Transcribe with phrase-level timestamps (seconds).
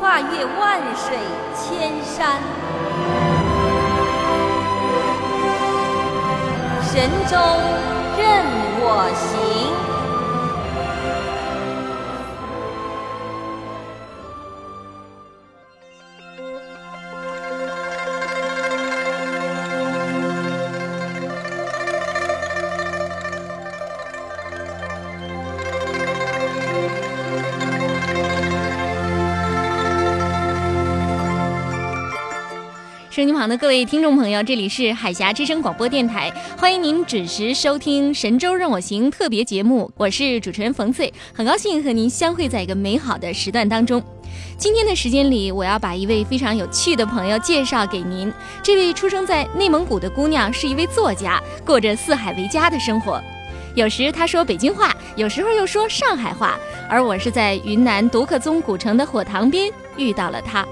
[0.00, 1.18] 跨越万水
[1.54, 2.40] 千山，
[6.82, 7.36] 神州
[8.16, 8.46] 任
[8.80, 8.82] 我
[9.14, 9.69] 行。
[33.30, 36.28] 收音旁的各位听众朋友，这里是海峡之声广播电台，
[36.58, 44.02] 欢迎您准时收听《神州任我行》特别节目，我是主持人冯翠，很高兴和您相会在一个美好的时段当中。
[44.58, 48.32] 今天的时间里，我要把一位非常有趣的朋友介绍给您。
[48.64, 53.22] 这位出生在内蒙古的姑娘是一位作家，过着四海为家的生活。
[53.76, 60.66] 有时她说北京话，有时候又说上海话，而我是在云南独克宗古城的火塘边遇到了她。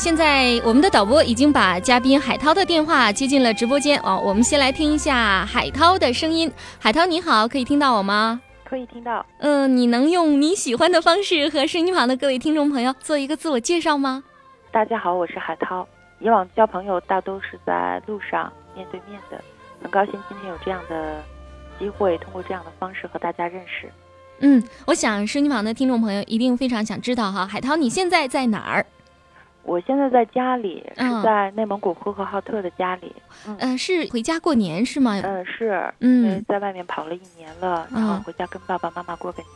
[0.00, 6.50] 现在我们的导播已经把嘉宾海涛的电话接进了直播间哦，我们先来听一下海涛的声音。
[6.78, 8.40] 海涛你好，可以听到我吗？
[8.64, 9.26] 可以听到。
[9.40, 14.24] 嗯，你能用你喜欢的方式和声音旁的各位听众朋友做一个自我介绍吗？
[14.72, 15.86] 大家好，我是海涛。
[16.18, 19.38] 以往交朋友大都是在路上面对面的，
[19.82, 21.22] 很高兴今天有这样的
[21.78, 23.92] 机会，通过这样的方式和大家认识。
[24.38, 28.86] 嗯，我想声音旁的听众朋友一定非常想知道哈，海涛你现在在哪儿？
[29.62, 33.12] 我现在在家里，是在内蒙古呼和浩特的家里。
[33.58, 35.20] 嗯，是回家过年是吗？
[35.22, 35.92] 嗯，是。
[36.00, 39.48] 嗯，因为在外面跑了一年了，然后回家跟爸爸妈妈过个年。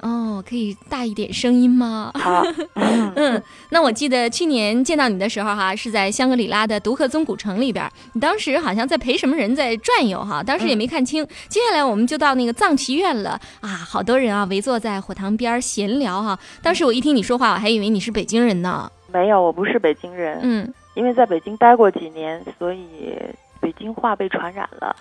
[0.00, 2.10] 哦，可以大一点声音吗？
[2.14, 2.42] 好。
[2.74, 3.40] 嗯，
[3.70, 11.24] 那我记得去年见到你的时候哈，是在香格里拉的独克宗古城里边，你当时好像在陪什么人在转悠哈，当时也没看清。
[11.48, 16.38] 接下来我们就到那个藏旗院了啊，好多人啊围坐在火塘边闲聊哈。
[16.62, 18.90] 当时我一听你说话，我还以为你是北京人呢。
[19.12, 20.38] 没有，我不是北京人。
[20.42, 23.16] 嗯，因为在北京待过几年，所以
[23.60, 24.96] 北京话被传染了，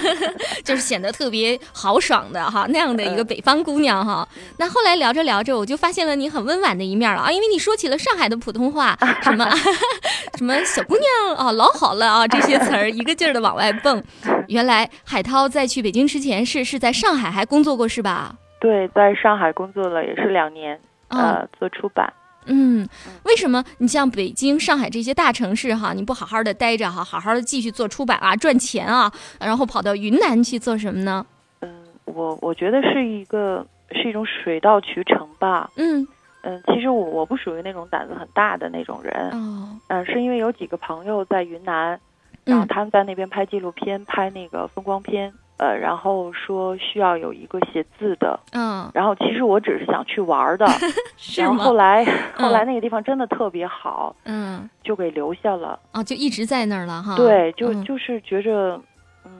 [0.62, 4.26] 就是显得特别豪爽的哈 那样的一个北方姑娘哈。
[4.58, 9.48] 那后来聊着聊着，我就发现了你很温婉的一面了啊，因为你说起了上海的普通话， 什么
[10.36, 14.02] 什么小姑娘啊，老好了啊，这些词儿一个劲儿的往外蹦。
[14.48, 18.34] 原来海涛在去北京之前是是在上海还工作过是吧？
[18.60, 20.78] 对，在上海工作了也是两年，
[21.08, 22.12] 呃，做出版。
[22.46, 22.88] 嗯，
[23.24, 31.24] 为什么你像北京、上海这些大城市哈，你不好好的待着哈，好好的继续做出版啊，赚钱啊，然后跑到云南去做什么呢？
[31.60, 31.70] 嗯，
[32.04, 35.70] 我我觉得是一个是一种水到渠成吧。
[35.76, 36.06] 嗯
[36.42, 39.30] 嗯，其实我我不属于那种胆子很大的那种人。
[39.30, 39.78] 哦。
[39.88, 41.98] 嗯，是因为有几个朋友在云南，
[42.44, 45.32] 然后他们在那边拍纪录片，拍那个风光片。
[45.56, 50.66] 呃，然后说需要有一个写字的，嗯，然后其实我只是想去玩的，
[51.38, 52.04] 然后后来？
[52.34, 57.14] 后来那个地方真的特别好，嗯，就给留下了，啊，就一直在那儿了哈。
[57.16, 58.80] 对，就就是觉着，
[59.24, 59.30] 嗯，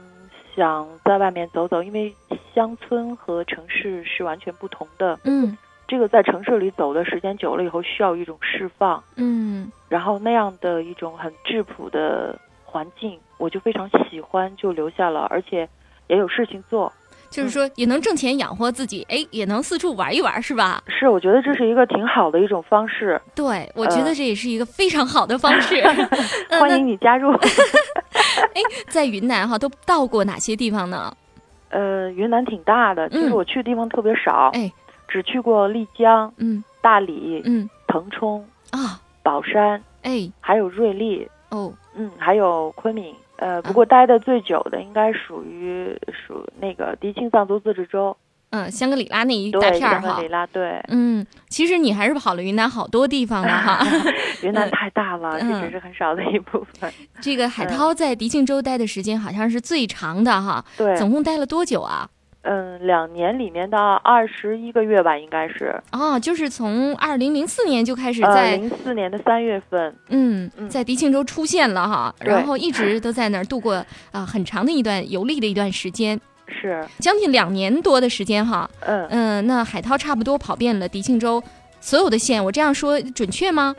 [0.54, 2.14] 想在外面走走，因为
[2.54, 5.58] 乡村和城市是完全不同的，嗯，
[5.88, 15.68] 这个在城市里走的时间久了以后，需要一种释放，嗯，然后那样的一种很质朴的环境，我就非常喜欢，就留下了，而且。
[16.08, 16.92] 也有事情做，
[17.30, 20.82] 就是说也能挣钱养活自己，哎，也能四处玩一玩，是吧？
[20.86, 23.20] 是，我觉得这是一个挺好的一种方式。
[23.34, 25.82] 对，我觉得这也是一个非常好的方式。
[26.50, 27.32] 欢迎你加入。
[28.54, 31.14] 哎，在云南哈都到过哪些地方呢？
[31.70, 34.72] 呃，云南挺大的，其实我去的地方特别少，哎，
[35.08, 43.12] 只去过丽江、嗯，大理、嗯，腾冲啊，宝山，哎，还有瑞丽，哦，嗯，还有昆明。
[43.36, 48.16] 呃，不过待的最久的应该属于属那个迪庆藏族自治州，
[48.50, 50.28] 嗯，香格里拉那一大，片儿哈香格里。
[50.28, 53.84] 拉，对，嗯，其实你还是跑了云南好多地方了哈。
[54.42, 56.92] 云南太大了，这嗯只是很少的一部分。
[57.20, 62.08] 这个海涛在迪庆州待的时间好像是最长的哈，对，总共待了多久啊？
[62.44, 65.74] 嗯，两年里面的二十一个月吧，应该是。
[65.92, 73.74] 哦，就是从二零零四年就开始呃，在、零四年的三月份，嗯嗯在迪庆州出现了哈，对然后一直都在那儿度过
[74.12, 78.68] 啊、很长的一段游历的一段时间， 是，将近两年多的时间哈。
[78.80, 81.42] 嗯，嗯、那海涛差不多跑遍了迪庆州
[81.80, 83.74] 所有的县，我这样说准确吗？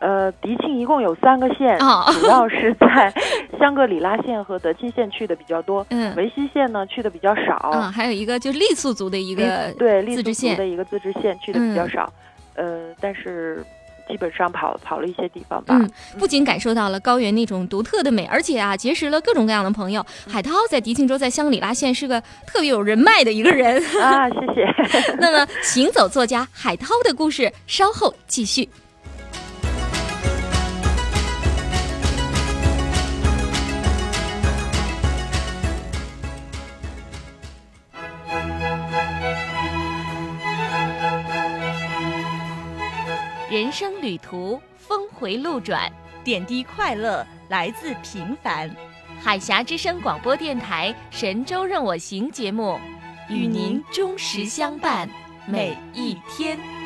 [0.00, 3.12] 呃，迪庆一共有三个县，哦 主要是在
[3.58, 7.70] 香格里拉县和德钦县去的比较多，嗯维西县呢去的比较少。
[7.74, 12.12] 嗯，还有一个就是傈僳族的一一个对傈僳族自治县的一个自治县去的比较嗯少，
[12.54, 13.62] 呃，但是
[14.08, 15.76] 基本上跑跑了一些地方吧。
[15.78, 15.88] 嗯，
[16.18, 20.04] 不仅感受到了高原那种独特的美，而且啊，结识了各种各样的朋友。
[20.26, 23.76] 海涛在迪庆州，在香格里拉县是个特别有人脉的一个人。
[24.00, 24.66] 啊，谢谢。
[25.20, 28.66] 那么，行走作家海涛的故事稍后继续。
[43.50, 45.92] 人生旅途峰回路转，
[46.22, 48.70] 点滴快乐来自平凡，
[49.20, 52.78] 海峡之声广播电台《神州任我行》节目，
[53.28, 55.10] 与您忠实相伴
[55.48, 56.79] 每一天。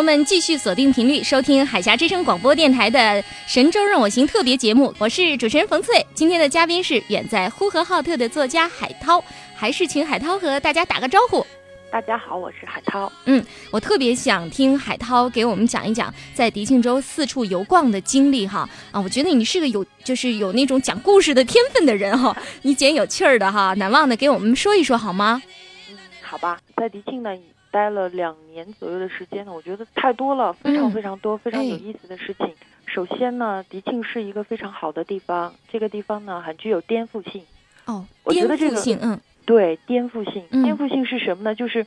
[0.00, 2.98] 友们继续锁定频率收听海峡之声广播电台的
[3.46, 5.94] 《神州任我行》特别节目，我是主持人冯翠。
[6.14, 9.22] 今天的嘉宾是远在呼和浩特的作家海涛，
[9.54, 11.46] 还是请海涛和大家打个招呼。
[11.92, 13.12] 大家好，我是海涛。
[13.26, 18.98] 嗯我特别想听海涛给我们讲一讲在迪庆州四处游逛的经历哈啊！
[18.98, 25.42] 我觉得你是个有就是有那种讲故事的天分的人哈， 你捡有趣儿的哈，难忘的给我们说一说好吗？
[25.90, 27.28] 嗯，好吧，在迪庆呢
[27.70, 32.52] 待了两年左右的时间呢，我觉得太多了，非常嗯非常多，非常有哎意思的事情。
[32.86, 37.42] 首先呢，迪庆是一个非常好的地方，这个地方呢很具有颠覆性。
[37.86, 41.54] 哦，颠我觉得这个对，颠覆性，嗯颠覆性是什么呢？
[41.54, 41.86] 就是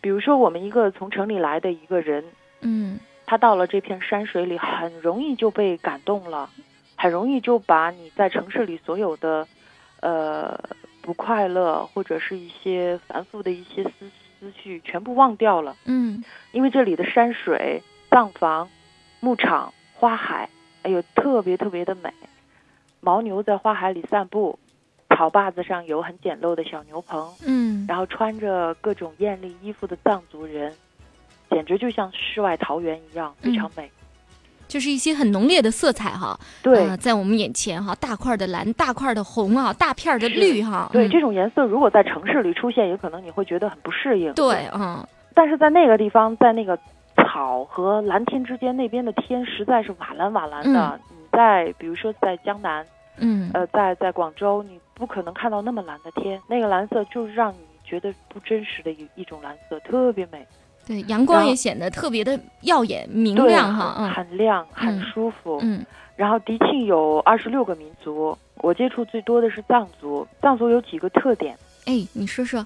[0.00, 2.24] 比如说我们一个从城里来的一个人，
[2.60, 6.50] 嗯他到了这片山水里，很容易就被感动了，
[6.96, 9.46] 很容易就把你在城市里所有的
[10.00, 10.58] 呃
[11.00, 13.90] 不快乐或者是一些繁复的一些思
[14.42, 17.80] 思绪全部忘掉了，嗯因为这里的山水、
[18.10, 18.68] 藏房、
[19.20, 20.48] 牧场、花海，
[20.82, 22.12] 哎呦，特别特别的美。
[23.00, 24.58] 牦牛在花海里散步，
[25.10, 30.74] 草坝子上有很简陋的小牛棚，嗯然后穿着各种艳丽衣服的藏族人，
[31.48, 33.88] 简直就像世外桃源一样，非常美。
[34.72, 44.32] 就是一些很浓烈的色彩哈，对、啊在我们眼前哈，大块的蓝，大块的红啊，大片儿的绿哈，对，嗯这种颜色如果在城市里出现，有可能你会觉得很不适应。
[44.32, 46.78] 对，嗯但是在那个地方，在那个
[47.16, 50.98] 草和蓝天之间，那边的天实在是瓦蓝瓦蓝的。
[51.10, 52.82] 你在比如说在江南，
[53.18, 60.46] 嗯呃，在在广州，你不可能看到那么蓝的天，那个蓝色就是让你觉得不真实的一一种蓝色，特别美。
[60.86, 65.58] 对，阳光也显得特别的耀眼明，亮哈，很嗯很亮，很嗯舒服。
[65.62, 65.84] 嗯
[66.14, 70.26] 然后迪庆有二十六个民族，我接触最多的是藏族。
[70.40, 72.64] 藏族有几个特点，哎，你说说，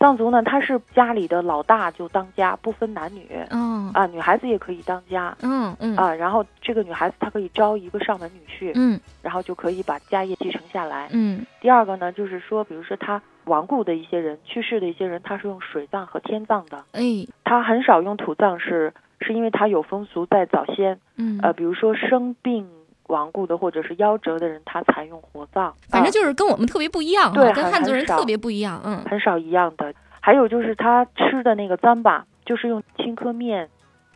[0.00, 3.28] 藏族呢，他是家里的老大就当家，不分男女。
[3.50, 5.36] 嗯，啊，女孩子也可以当家。
[5.42, 5.94] 嗯嗯。
[5.94, 6.14] 啊。
[6.14, 8.98] 然后这个女孩子她可以招一个上门女婿，嗯。
[9.20, 11.10] 然后就可以把家业继承下来。
[11.12, 11.44] 嗯。
[11.60, 17.02] 第二个呢，就是说，比如说他亡故的一些人、去世的一些人，他是用水葬和天葬的，哎。
[17.44, 21.38] 他很少用土葬是，是因为他有风俗在早先，嗯。
[21.42, 22.66] 呃，比如说生病
[23.10, 29.04] 亡故的或者是夭折的人，他采用火葬，啊反正就是跟我们特别不一样哈，对跟汉族人特别不一样，嗯。
[29.10, 29.92] 很少一样的。
[30.20, 33.68] 还有就是他吃的那个糌粑，就是用青稞面，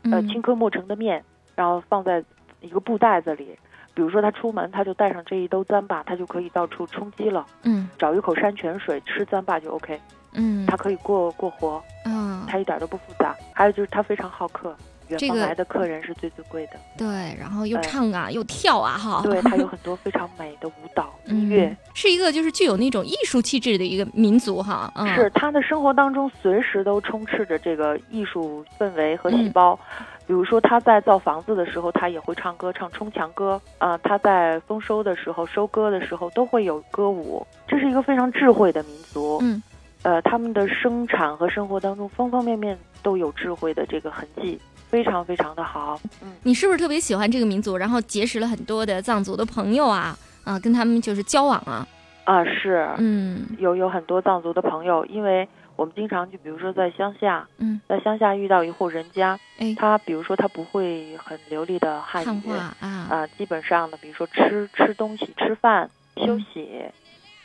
[0.05, 0.29] 呃，嗯。
[0.29, 1.23] 青稞磨成的面，
[1.55, 2.23] 然后放在
[2.61, 3.59] 一个布袋子里。
[3.95, 7.89] 比如说他出门，他就带上这一兜糌粑，他就可以到处充饥了，嗯。
[7.99, 10.01] 找一口山泉水吃糌粑就 OK，
[10.35, 10.67] 嗯。
[10.67, 12.45] 他可以过过活，嗯。
[12.49, 13.35] 他一点都不复杂。
[13.53, 14.75] 还有就是他非常好客，
[15.09, 16.73] 远来的客人是最最贵的。
[16.97, 17.07] 对，
[17.39, 29.79] 然后又哎唱啊又跳啊哈，对， 他有很多非常美的舞蹈、 音嗯乐，是一个就是具有那种艺术气质的一个民族哈，嗯是他的生活当中随时都充斥着这个艺术氛围和细嗯胞。
[30.27, 37.47] 比如说他在造房子的时候，他也会唱歌，唱冲墙歌啊、他在丰收的时候、收割的时候都会有歌舞。
[37.69, 39.39] 这是一个非常智慧的民族。
[39.43, 39.63] 嗯，
[40.03, 44.59] 呃，他们的生产和生活当中方方面面都有智慧的这个痕迹，
[44.95, 46.01] 非常非常的好。
[46.23, 47.77] 嗯，你是不是特别喜欢这个民族？
[47.77, 50.17] 然后结识了很多的藏族的朋友啊？
[50.45, 51.85] 啊，跟他们就是交往啊。
[52.23, 53.45] 啊，是，嗯。
[53.59, 62.77] 有有很多藏族的朋友，因为我们经常就比如说在乡下，嗯，在乡下遇到一户人家，哎，他比如说他不会很流利的汉汉语，啊，
[63.11, 65.91] 啊、基本上呢，比如说吃吃东西、吃饭、
[66.25, 66.69] 休息，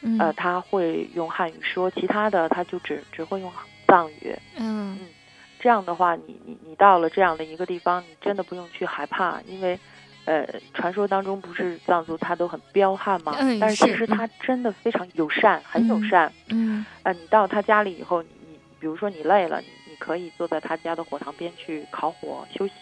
[0.03, 0.19] 嗯。
[0.19, 3.51] 呃，他会用汉语说，其他的他就只只会用
[3.87, 4.35] 藏语。
[4.59, 4.99] 嗯
[5.59, 9.77] 这样的话，你你你到了这样的一个地方，你真的不用去害怕，因为，
[10.25, 13.35] 呃，传说当中不是藏族他都很彪悍吗？
[13.39, 16.33] 嗯但是其实他真的非常友善，很友嗯善。
[16.49, 22.73] 嗯呃，你到他家里以后，你你比如说你累了，你你可以坐在他家的火塘边去烤火休息，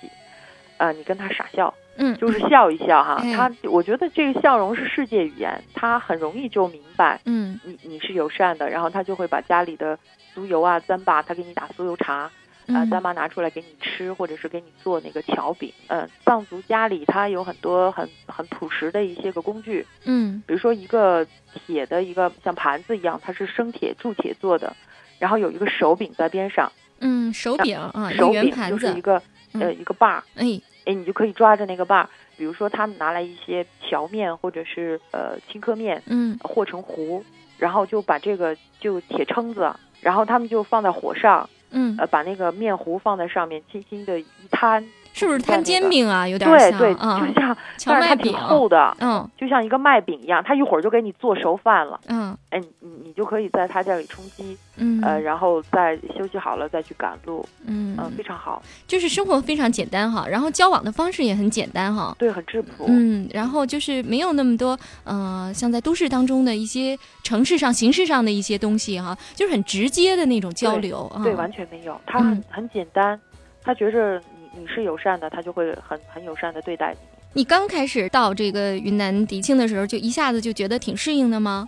[0.77, 3.15] 呃，你跟他傻笑，嗯，就是笑一笑哈。
[3.23, 9.97] 哎他我觉得这个笑容是世界语言，他很容易就明白嗯你你是友善的，然后他就会把家里的
[10.35, 12.29] 酥油啊、糌粑，他给你打酥油茶。
[12.67, 15.71] 啊，咱妈拿出来给你吃，或者是给你做那个荞饼。
[15.87, 24.75] 嗯、藏族家里它有很多很很朴实的一些个工具，嗯比如说一个铁的一个像盘子一样，它是生铁铸铁做的，
[25.19, 29.13] 然后有一个手柄在边上，嗯，手柄啊，手柄就是一个
[29.53, 32.09] 呃嗯一个把儿，哎，哎，你就可以抓着那个把儿。
[32.37, 37.23] 比如说他们拿来一些荞面或者是呃青稞面嗯和成糊，
[37.57, 44.85] 然后就把这个就铁撑子，然后他们就放在火上，嗯，呃，把那个面糊放在上面，轻轻的一摊，
[45.17, 46.27] 是不是摊煎饼啊？
[46.27, 51.99] 有点像对对，啊就，像，荞麦饼但是它挺，厚的，嗯就像一个麦饼一样，他一会儿就给你做熟饭了。
[52.07, 62.15] 嗯哎，你你你就可以在他这里充饥，嗯，呃，然后再休息好了再去赶路，嗯嗯、非常好，就是生活非常简单哈，然后交往的方式也很简单哈。
[62.19, 62.85] 对，很质朴。
[62.87, 71.23] 嗯，然后就是没有那么多，呃，像在都市当中的一些城市上、形式上的一些东西哈，就是很直接的那种交流啊。
[71.23, 73.19] 对，完全没有，他很、嗯很简单，
[73.63, 74.21] 他觉着
[74.57, 76.99] 你你是友善的，他就会很很友善的对待你。
[77.33, 81.67] 你刚开始到这个云南迪庆的时候，就一下子就觉得挺适应的吗？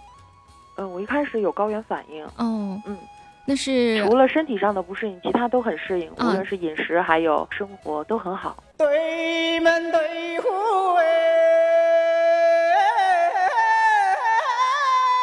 [0.78, 2.98] 嗯、我一开始有高原反应，哦，嗯，
[3.46, 8.64] 那是除了身体上的不适应，其他都很适应，无啊论是饮食还有生活都很好。
[8.78, 10.48] 对门对户
[10.96, 11.06] 哎。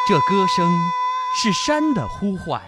[0.09, 0.65] 这歌声
[1.43, 2.61] 是山的呼唤，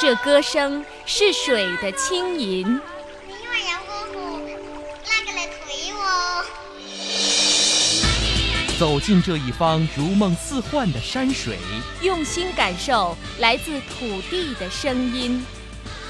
[0.00, 2.66] 这歌声是水的轻吟，
[3.26, 4.20] 你话有嗰個
[5.04, 6.00] 拉個嚟陪我。
[8.78, 11.58] 走进这一方如梦似幻的山水，
[12.00, 15.44] 用心感受来自土地的声音，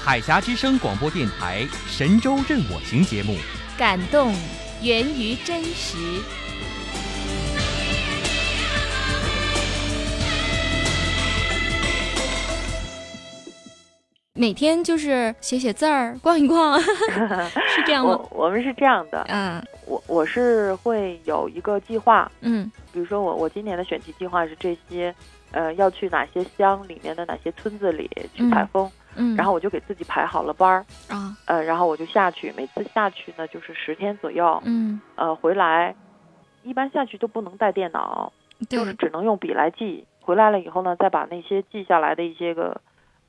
[0.01, 3.35] 海峡之声广播电台神州任我行节目，
[3.77, 4.33] 感动
[4.81, 5.97] 源于真实。
[14.41, 18.17] 每天就是写写字儿，逛一逛， 是这样吗？
[18.33, 19.61] 我我们是这样的，嗯。
[19.85, 22.71] 我我是会有一个计划，嗯。
[22.91, 25.13] 比如说我我今年的选题计划是这些，
[25.51, 35.93] 呃，要去哪些乡里面的哪些村子里去采风，嗯，然后我就给自己排好了班儿，啊，呃，然后我就下去，每次下去呢就是十天左右，嗯，呃，回来，
[36.63, 38.33] 一般下去都不能带电脑，
[38.67, 40.03] 就是，只能用笔来记。
[40.19, 42.79] 回来了以后呢，再把那些记下来的一些个，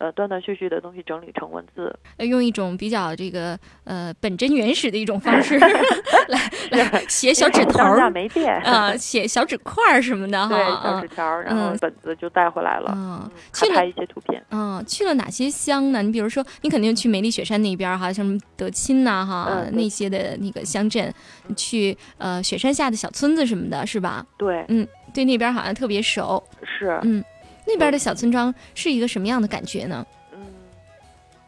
[0.03, 1.95] 呃，断断续续的东西整理成文字。
[2.17, 5.57] 呃用一种比较这个呃本真原始的一种方式
[6.29, 6.41] 来
[6.73, 14.43] 来写小纸头当下儿没电啊，写小纸块儿什么的哈，对，小啊纸条儿，然后嗯本子就带回来了，嗯嗯，去拍一些图片。
[14.51, 16.03] 嗯，去了哪些乡呢？
[16.03, 21.13] 你比如说，你肯定去梅里雪山那边儿哈，像什么德钦呐、哈、嗯那些的那个乡镇，
[21.57, 24.27] 去呃雪山下的小村子什么的，是吧？
[24.37, 26.43] 对，嗯对那边儿好像特别熟。
[26.65, 27.23] 是，嗯，
[27.67, 30.07] 那边的小村庄是一个什么样的感觉呢？
[30.33, 30.41] 嗯，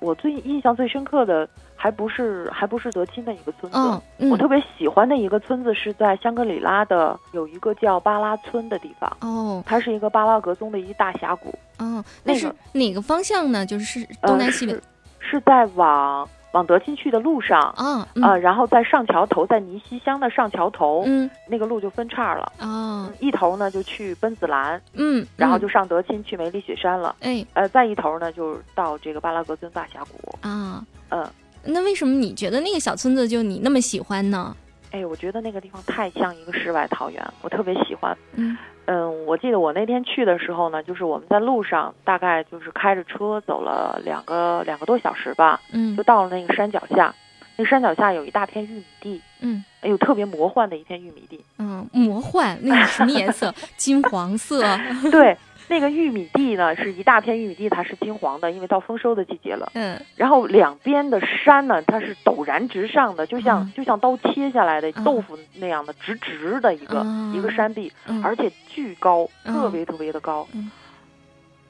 [0.01, 13.67] 我最印象最深刻的还不是还不是德钦的一个村子，嗯嗯我特别喜欢的一个村子是在香格里拉的有一个叫巴拉村的地方，哦它是一个巴拉格宗的一大峡谷，哦，那是哪个方向呢？
[13.67, 14.79] 就是是东南西北呃、
[15.19, 17.61] 是是在往往德钦去的路上。
[17.77, 18.09] 啊？
[18.15, 22.53] 嗯呃，然后在上桥头，在尼西乡的上桥头，嗯那个路就分叉了。
[22.61, 27.15] 哦一头呢就去奔子栏，嗯，嗯然后就上德钦去梅里雪山了。
[27.21, 30.39] 哎呃，再一头呢就到这个巴拉格尊大峡谷。
[30.41, 31.27] 啊，嗯，
[31.65, 34.57] 那为什么你觉得那个小村子就你那么喜欢呢？
[34.95, 38.17] 哎，我觉得那个地方太像一个世外桃源，我特别喜欢。
[38.37, 47.13] 嗯嗯，我记得我那天去的时候呢，就是我们在路上，大概就是开着车走了两个两个多小时吧，嗯就到了那个山脚下。
[47.57, 51.45] 那山脚下有一大片玉米地，嗯哎呦，特别魔幻的一片玉米地。
[51.59, 53.53] 嗯，魔幻，那是什么颜色？
[53.77, 54.63] 金黄色。
[55.11, 55.37] 对，
[55.69, 59.71] 那个玉米地呢是一大片玉米地，它是金黄的，因为到丰收的季节了。
[59.75, 60.01] 嗯。
[60.17, 63.73] 然后两边的山呢，它是陡然直上的，就像、嗯。
[63.75, 65.05] 就像刀切下来的嗯。
[65.05, 68.23] 豆腐那样的直直的一个、啊一个山壁，嗯。
[68.23, 69.55] 而且巨高，嗯。
[69.55, 70.47] 特别特别的高。
[70.53, 70.71] 嗯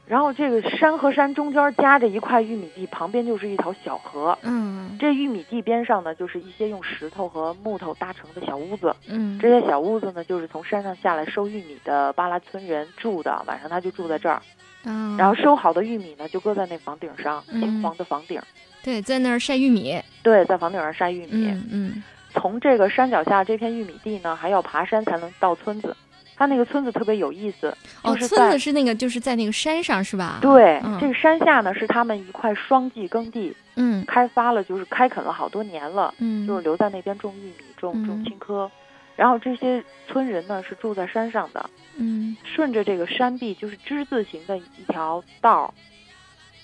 [0.06, 4.38] 然后这个山和山中间夹着一块玉米地，旁边就是一条小河。
[4.42, 8.94] 嗯这玉米地边上呢，就是一些用石头和木头搭成的小屋子。
[9.08, 14.40] 嗯这些小屋子呢，就是从山上下来收玉米的巴拉村人住的，晚上他就住在这儿。
[14.84, 18.40] 嗯，然后收好的玉米呢，就搁在那房顶上，嗯金黄的房顶。
[18.82, 19.98] 对，在那儿晒玉米。
[20.22, 21.48] 对，在房顶上晒玉米。
[21.48, 22.02] 嗯嗯
[22.34, 25.96] 从这个山脚下这片玉米地呢，还要爬山才能到村子。
[26.36, 30.38] 它那个村子特别有意思，哦，就是在、村子是那个就是在那个山上是吧？
[30.40, 30.98] 对、嗯。
[31.00, 34.04] 这个山下呢是他们一块双季耕地，嗯。
[34.06, 38.06] 开发了就是开垦了好多年了，嗯，就是留在那边种玉米、种嗯。
[38.06, 38.68] 种青稞。
[39.16, 42.36] 然后这些村人呢是住在山上的，嗯。
[42.42, 45.70] 顺着这个山壁就是之字形的一条道儿，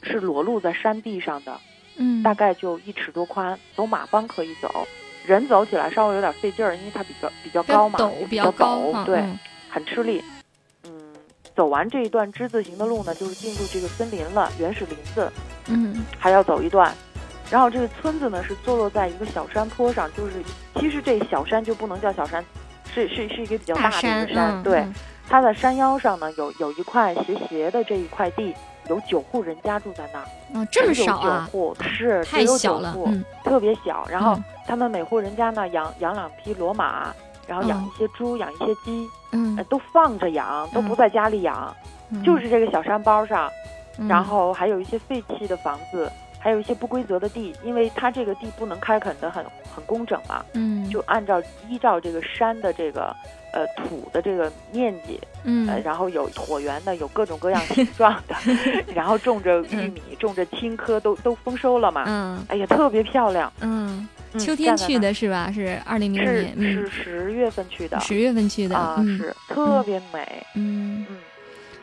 [0.02, 1.60] 是裸露在山壁上的，
[1.96, 4.88] 嗯，大概就一尺多宽，走马帮可以走，
[5.24, 9.38] 人走起来稍微有点费劲儿，因为它比较比较高嘛，陡，比较陡，对，嗯
[9.70, 10.22] 很吃力。
[10.84, 10.90] 嗯，
[11.54, 15.30] 走完这一段之字形的路呢，就是进入这个森林了，原始林子，
[15.68, 16.92] 嗯还要走一段。
[17.50, 20.32] 然后这个村子呢是坐落在一个小山坡上，就是
[20.76, 22.44] 其实这小山就不能叫小山，
[22.92, 24.78] 是是是一个比较大的一山个山，嗯对。
[24.80, 24.94] 嗯
[25.28, 28.52] 它的山腰上呢有有一块斜斜的这一块地，
[28.88, 34.04] 有九户人家住在那儿，哦，这么只有少啊九，户是太只有小了，九户嗯特别小。
[34.10, 37.14] 然后嗯他们每户人家呢养养两匹骡马，
[37.50, 39.56] 然后养嗯一些猪，养一些鸡，嗯。
[39.56, 41.74] 呃，都放着养，都不嗯在家里养，
[42.10, 43.50] 嗯，就是这个小山包上，
[43.98, 44.06] 嗯。
[44.06, 50.88] 然后还有一些废弃的房子，还有一些不规则的地，因为它这个地不能开垦的很很工整嘛，嗯。
[50.88, 53.14] 就按照依照这个山的这个
[53.52, 58.36] 呃土的这个面积，呃，嗯然后有椭圆的，有各种各样形状的，
[58.94, 62.44] 然后种着玉米，种着青稞，都都丰收了嘛，嗯。
[62.46, 63.52] 哎呀，特别漂亮。
[63.60, 65.50] 嗯，嗯秋天去，的是吧？
[65.52, 71.06] 是二零零年，是嗯，是十月份去的十月份去的啊，嗯是特别美，嗯。
[71.08, 71.16] 嗯。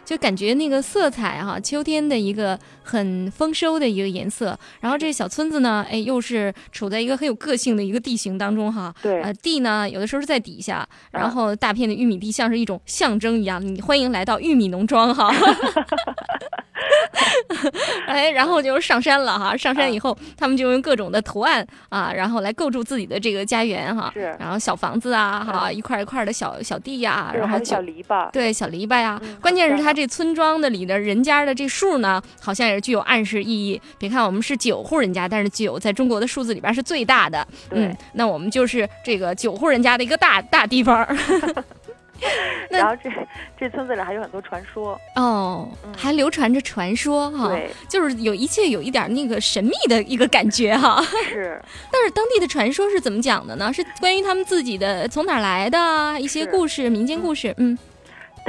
[0.05, 4.57] 就感觉那个色彩哈、秋天的一个很丰收的一个颜色。
[4.79, 8.95] 然后这小村子呢，哎，又是处在一个很有个性的一个地形当中哈。
[9.01, 15.29] 对呃，地呢有的时候是在底下，然后大片的玉米地像是一种象征一样，你欢迎来到玉米农庄哈。
[18.07, 24.11] 哎，然后就是上山了哈，上山以后，他们就用各种的图案啊，然后来构筑自己的这个家园哈。
[24.13, 33.79] 是然后小房子啊，哈，嗯一块一块的小小地呀、对然后小篱笆，对小篱笆呀，嗯关键是很漂亮它这村庄的里的人家的这数呢，好像也是具有暗示意义。
[33.97, 37.45] 别看我们是九户人家，但是九在中国的数字里边是最大的。
[37.71, 41.07] 嗯，那我们就是这个九户人家的一个大大地方
[42.69, 43.09] 然后这
[43.57, 51.01] 这村子里还有很多传说，哦，嗯还流传着传说哈，对，就是有一切有一点那个神秘的一个感觉哈。
[51.27, 53.71] 是但是当地的传说是怎么讲的呢？
[53.73, 57.53] 是关于他们自己的从哪儿来的啊一些故事、民间故事。
[57.57, 57.77] 嗯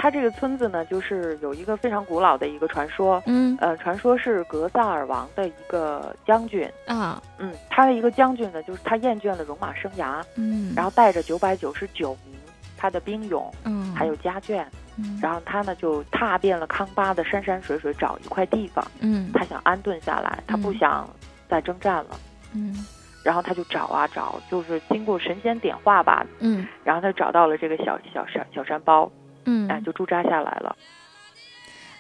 [0.01, 12.39] 他这个村子呢，就是有一个非常古老的一个传说，嗯呃，传说是格萨尔王的一个将军，啊嗯，他的一个将军呢，就是他厌倦了戎马生涯，嗯，然后带着九百九十九名
[12.79, 13.93] 他的兵俑，嗯。
[13.95, 14.65] 还有家眷，
[14.97, 15.19] 嗯。
[15.21, 19.31] 然后他呢就踏遍了康巴的山山水水，找一块地方，嗯。
[19.35, 21.11] 他想安顿下来，他不嗯想
[21.51, 22.11] 再征战了。
[22.55, 22.87] 嗯。
[23.25, 26.67] 然后他就找啊找，就是经过神仙点化吧，嗯。
[26.85, 29.11] 然后他找到了这个小小山小山包，
[29.45, 29.69] 嗯。
[29.69, 30.75] 哎，就驻扎下来了，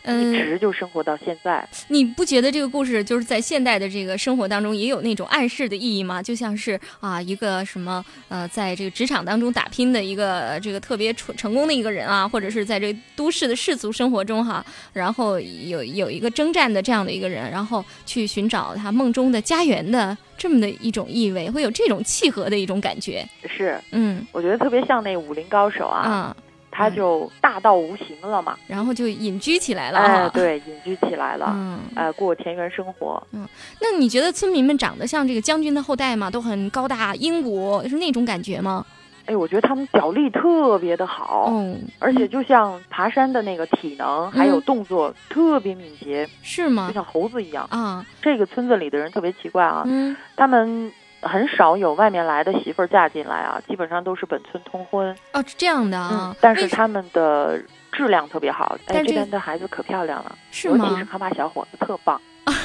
[0.08, 1.66] 一嗯，直就生活到现在。
[1.88, 6.22] 你不觉得这个故事就是在现代的这个生活当中也有那种暗示的意义吗？
[6.22, 23.26] 就像是啊，一个什么呃，在这个职场当中打拼的一个呃这个特别成成功的一个人啊，或者是在这个都市的世俗生活中哈，然后有有一个征战的这样的一个人，然后去寻找他梦中的家园的这么的一种意味，会有这种契合的一种感觉。
[23.44, 26.36] 是，嗯我觉得特别像那武林高手啊，啊，
[26.78, 33.20] 他就大道无形了嘛，然后就隐居起来了哎，对，隐居起来了，嗯，呃，过田园生活。
[33.32, 33.44] 嗯
[33.80, 36.30] 那你觉得村民们长得像这个将军的后代吗？
[36.30, 38.86] 都很高大英武，是那种感觉吗？
[39.26, 46.94] 哎，我觉得他们脚力特别的好，嗯，而且就像爬山的那个体能还有嗯动作特别敏捷，是吗就？
[46.94, 47.66] 像猴子一样。
[47.70, 55.14] 啊，这个村子里的人特别奇怪啊，嗯他们很少有外面来的媳妇儿嫁进来啊，基本上都是本村通婚。
[55.32, 57.60] 哦，是这样的嗯啊，，但是他们的
[57.92, 62.20] 质量特别好，哎，这边的孩子可漂亮了，是尤其是康巴小伙子特棒。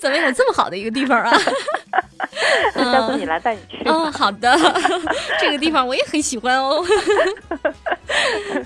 [0.00, 1.30] 怎么有这么好的一个地方啊？
[2.72, 3.92] 下次你来带你去吧。
[3.92, 4.56] 嗯，好的，
[5.38, 6.82] 这个地方我也很喜欢哦。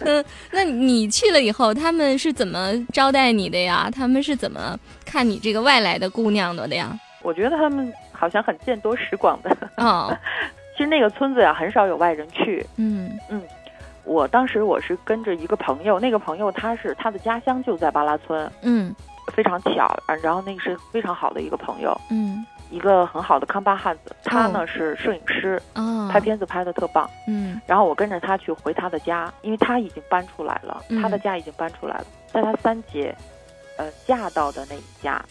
[0.04, 3.90] 嗯，那你去了以后，他们是怎么招待你的呀？
[3.92, 6.96] 他们是怎么看你这个外来的姑娘的呀？
[7.24, 9.50] 我觉得他们好像很见多识广的。
[9.78, 10.16] 哦，
[10.76, 12.64] 其实那个村子呀，很少有外人去。
[12.76, 13.18] 嗯。
[13.28, 13.42] 嗯。
[14.04, 18.94] 我当时我是跟着一个朋友，那个朋友他是他的家乡就在巴拉村，嗯。
[19.32, 20.14] 非常巧啊。
[20.22, 27.08] 然后那个是非常好的一个朋友，嗯，一个很好的康巴汉子，他哦呢是摄影师，哦，拍片子拍的特棒。
[27.26, 27.58] 嗯。
[27.66, 31.00] 然后我跟着他去回他的家，因为他已经搬出来了，嗯。
[31.00, 33.16] 他的家已经搬出来了，在他三姐，
[33.78, 35.24] 呃嫁到的那一家，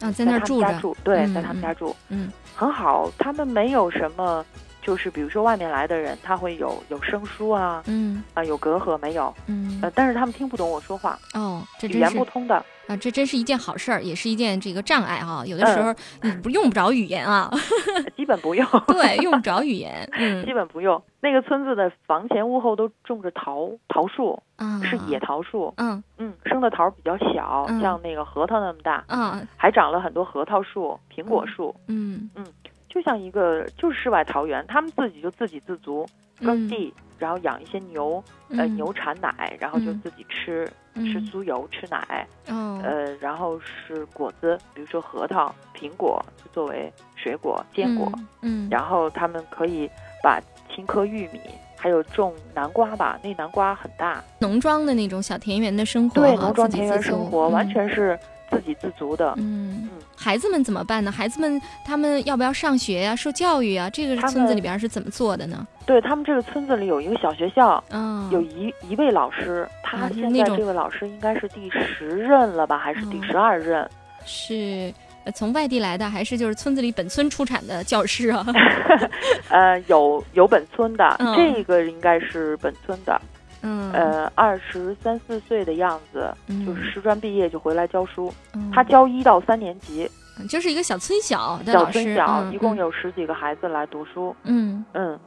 [0.00, 3.10] 啊，在那儿他们住着，家住，对，嗯在他们家住，嗯很好。
[3.18, 4.44] 他们没有什么，
[4.82, 9.34] 就是比如说外面来的人，他会有有生疏啊，嗯啊、有隔阂没有？
[9.46, 12.64] 嗯呃，，但是他们听不懂我说话，哦，这语言不通的。
[12.86, 15.44] 啊，这真是一件好事儿，也是一件这个障碍哈。
[15.46, 17.48] 有的时嗯候你不用不着语言啊，
[18.16, 21.00] 基本不用， 对，用不着语言，嗯 基本不用。
[21.20, 32.44] 那个村子的房前屋后都种着桃桃树，嗯，是野桃树，嗯嗯，生的桃比较小，嗯像那个核桃那么大，嗯还长了很多核桃树、苹果树，嗯嗯
[32.90, 34.62] 就像一个就是世外桃源。
[34.66, 36.04] 他们自己就自给自足，
[36.44, 48.10] 耕嗯地，然后养一些牛，呃，嗯牛产奶，然后就嗯自己吃，吃嗯酥油，吃奶，哦呃，然后是果子，比如说核桃、苹果，就作为水果、坚果。
[48.42, 49.88] 嗯，嗯然后他们可以
[50.22, 50.40] 把
[50.74, 51.40] 青稞玉米，
[51.76, 58.18] 还有种南瓜吧，那南瓜很大，农庄的那种小田园的生活对，农庄田园生活、嗯完全是
[58.50, 59.34] 自给自足的。
[59.36, 61.10] 嗯嗯，孩子们怎么办呢？
[61.10, 63.88] 孩子们他们要不要上学呀、受教育啊？
[63.88, 65.66] 这个他村子里边是怎么做的呢？
[65.86, 73.88] 对他们这个村子里有一个小学校，嗯，有一一位老师，他现在这位老师应该是第十任了吧，还是第嗯十二任？
[74.26, 74.92] 是
[75.24, 78.46] 呃从外地来的，还是就是村子里本村出产的教师啊？
[79.48, 83.20] 呃，有有本村的，嗯这个应该是本村的，
[83.62, 86.64] 嗯，呃，二十三四岁的样子，嗯。
[86.66, 88.32] 就是师专毕业就回来教书。
[88.54, 88.70] 嗯。
[88.74, 90.10] 他教一到三年级，
[90.48, 94.34] 就是一个小村小的村小，嗯一共嗯有十几个孩子来读书。
[94.44, 94.84] 嗯。
[94.94, 95.18] 嗯，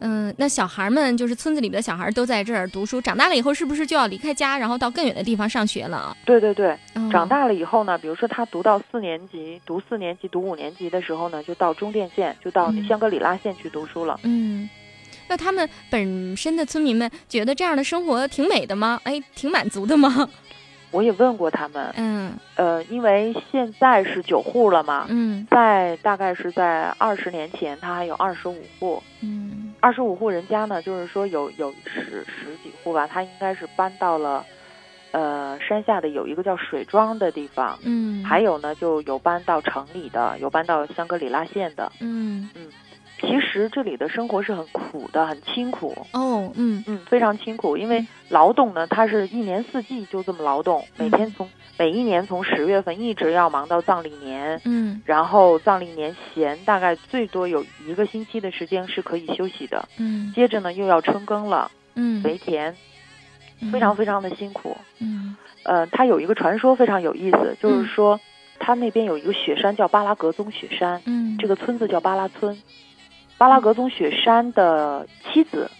[0.00, 5.96] 嗯，那小孩们就是村子里的小孩都在这儿读书，长大了以后是不是就要离开家，然后到更远的地方上学了？
[5.96, 6.16] 啊？
[6.24, 12.84] 对对对，嗯长大了以后呢，比如说他读到四年级，读四年级、读五年级的时候呢，就到中甸县，就到嗯。
[12.86, 14.20] 香格里拉县去读书了。
[14.24, 14.68] 嗯，
[15.28, 19.00] 那他们本身的村民们觉得这样的生活挺美的吗？
[19.04, 20.28] 哎，挺满足的吗？
[20.90, 29.02] 我也问过他们，嗯呃，因为现在是九户了嘛，嗯在大概是在二十年前，他还有二十五户。
[29.20, 34.46] 嗯二十五户人家呢，就是说有有十十几户吧，他应该是搬到了，
[35.10, 41.90] 呃，山下的有一个叫水庄的地方，嗯，还有呢，就有搬到城里的，有搬到香格里拉县的。
[41.98, 42.48] 嗯
[43.20, 46.82] 其实这里的生活是很苦的，很清苦，哦嗯。
[46.86, 47.76] 嗯，非常清苦。
[47.76, 51.48] 因为劳动呢，它是一年四季就这么劳动，每天从
[51.78, 55.00] 每一年从十月份一直要忙到藏历年，嗯。
[55.06, 59.88] 然后藏历年闲，大概最多有一个星期的时间是可以休息的。
[59.98, 60.32] 嗯。
[60.34, 62.74] 接着呢，又要春耕了，嗯，肥田，
[63.72, 64.76] 非常非常的辛苦。
[64.98, 65.36] 嗯。
[65.62, 67.86] 呃，它有一个传说非常有意思，就是嗯。
[67.86, 68.20] 说，
[68.58, 71.38] 它那边有一个雪山叫巴拉格宗雪山，嗯。
[71.38, 72.60] 这个村子叫巴拉村。
[73.38, 75.70] 巴拉格宗雪山的妻子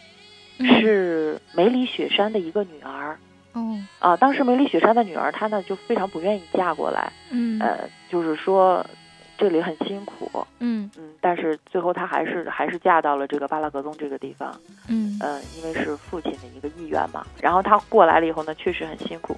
[0.59, 3.17] 嗯是梅里雪山的一个女儿
[3.53, 4.17] 哦啊。
[4.17, 8.85] 当时梅里雪山的女儿，她呢就非常不愿意嫁过来，嗯呃，就是说
[9.37, 14.55] 这里很辛苦，嗯嗯，但是最后她还是还是嫁到了这个巴拉格宗这个地方，
[14.89, 17.27] 嗯呃，因为是父亲的一个意愿嘛。
[17.41, 19.37] 然后她过来了以后呢，确实很辛苦。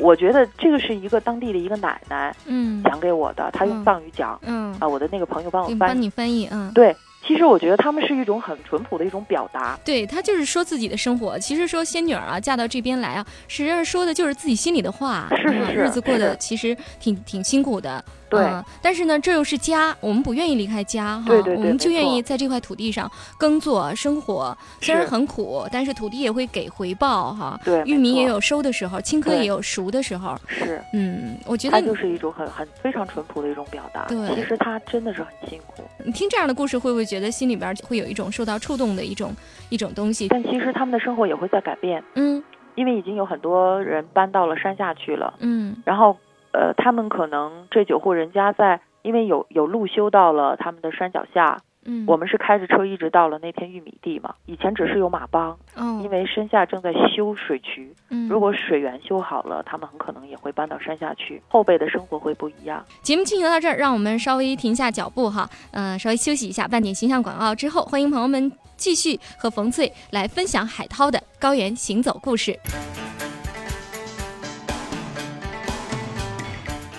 [0.00, 5.78] 我觉得这个是一个当地的一个奶奶嗯讲给我的，她用嗯藏语讲嗯，啊，我的那个朋友帮我翻译。
[5.78, 6.72] 帮你翻译嗯。
[6.74, 6.94] 对，
[7.26, 9.78] 其实我觉得他们是一种很淳朴的一种表达。
[9.84, 18.42] 对他就是说自己的生活，其实说仙女儿啊嫁到这边来啊，实际上说的就是自己心里的话，是是是啊日子过得其实挺挺辛苦的，对。
[18.44, 27.58] 啊但是呢，这又是家，我们不愿意离开家哈，对对对我们就愿意在这块土地上耕作生活，虽然很苦，但是土地也会给回报哈。
[27.64, 34.04] 对，玉米也有收的时候，青稞也有熟的时候，是，嗯，我觉它得就是一种很很非常淳朴的一种表达。
[34.06, 34.16] 对。
[34.36, 39.32] 其实他真的是很辛苦，你听这样的故事，会不会觉得心里边会有一种受到触动的一种
[39.70, 40.28] 一种东西？
[40.28, 42.42] 但其实他们的生活也会在改变，嗯
[42.74, 45.34] 因为已经有很多人搬到了山下去了。
[45.40, 46.16] 嗯然后，
[46.52, 54.34] 呃，他们可能这九户人家在因为有有路修到了他们的山脚下，嗯，我们是开着车一直到了那片玉米地嘛。
[54.44, 62.84] 以前只是有马帮，哦，因为山下正在修水渠，嗯如果水源修好了，他们很可能也会搬到山下去，后辈的生活会不一样。
[63.02, 72.58] 节目进行到这儿，让我们稍微停下脚步哈，呃，稍微休息一下，半点形象广告之后，欢迎朋友们继续和冯翠来分享海涛的高原行走故事。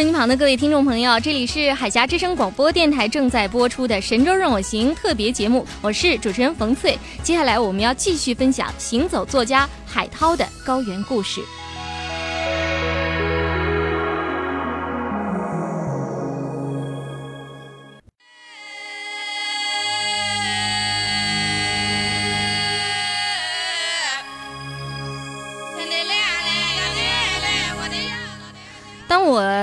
[0.00, 6.98] 收音旁的各位听众朋友，这里是海峡之声广播电台正在播出的《神州任我行》特别节目，我是主持人冯翠。
[7.22, 11.42] 接下来我们要继续分享行走作家海涛的高原故事。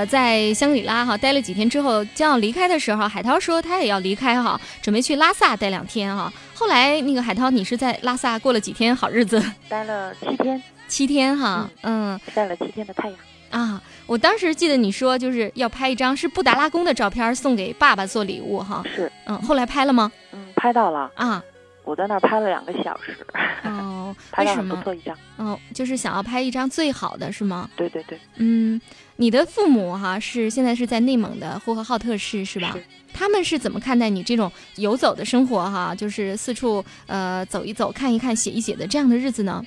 [0.08, 6.32] 在香格里拉哈待了几天之后，将要离开的时候，海涛说他也要离开哈，准备去拉萨待两天哈。
[6.54, 9.40] 后来那个海涛，你是在拉萨过了几天好日子？
[9.68, 13.18] 待了七天，七天哈，嗯晒了七天的太阳。
[13.50, 18.82] 啊，我当时记得你说就是要拍一张是布达拉宫的照片送给爸爸做礼物哈。
[18.94, 20.10] 是，嗯，后来拍了吗？
[20.32, 21.10] 嗯，拍到了。
[21.14, 21.42] 啊，
[21.84, 23.16] 我在那儿拍了两个小时。
[23.64, 24.58] 哦， 拍什么？
[24.58, 25.16] 很不错一张。
[25.36, 27.70] 哦，就是想要拍一张最好的是吗？
[27.74, 28.18] 对对对。
[28.36, 28.78] 嗯，
[29.20, 32.70] 你的父母哈是现在是在内蒙的呼和浩特市是吧？
[32.72, 35.92] 是他们是怎么看待你这种游走的生活哈？
[35.92, 39.60] 就是四处呃走一走、看一看、写一写的这样的日子呢？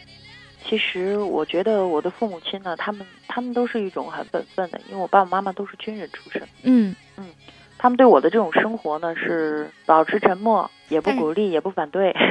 [0.65, 6.41] 其实我觉得我的父母亲呢，他们他们都是一种很本分的，因为我爸爸妈妈都是军人出身。
[6.63, 6.95] 嗯
[7.81, 12.11] 他们对我的这种生活呢是保持沉默，也不鼓励，也不反对。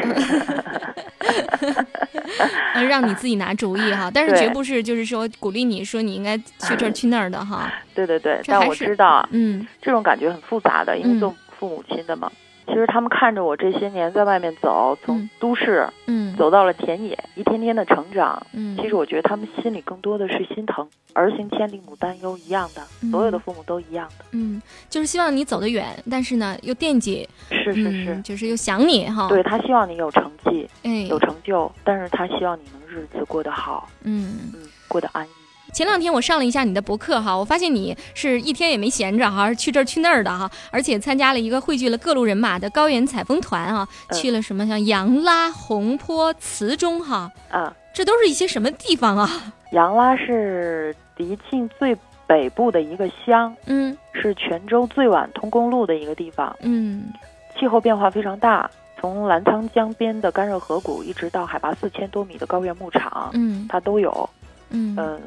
[2.75, 7.69] 呃，让你自己拿主意哈，但是绝不是就是说鼓励你说你应该去这儿去那儿的哈。
[7.93, 12.31] 对对对，但我知道啊，嗯这种感觉很复杂的，因嗯为做父母亲的嘛。
[12.71, 18.47] 其实他们看着我这些年在外面走，从嗯都市嗯走到了田野，一天天的成长。
[18.53, 24.25] 嗯，其实我觉得他们心里更多的是心疼，儿行千里母担忧一样的，所有的父母都一样的。
[24.31, 29.29] 嗯，就是希望你走得远，但是呢又惦记，是是是，嗯，就是又想你哈。
[29.29, 34.51] 对他希望你有成绩，哎，有成就，但是他希望你能日子过得好，嗯。
[34.55, 35.31] 嗯，过得安逸。
[35.73, 49.29] 前两天我上了一下你的博客哈，我发现你是一天也没闲着哈，去这儿去那儿的哈，而且参加了一个汇聚了各路人马的高原采风团啊，嗯去了什么像杨拉、红坡、慈中哈，啊，这都是一些什么地方啊？
[49.73, 57.13] 杨拉是迪庆最北部的一个乡，嗯是泉州最晚通公路的一个地方，嗯
[57.59, 58.71] 气候变化非常大。
[59.01, 64.29] 从澜沧江边的干热河谷，一直到海拔四千多米的高原牧场，嗯它都有。
[64.69, 65.21] 嗯嗯，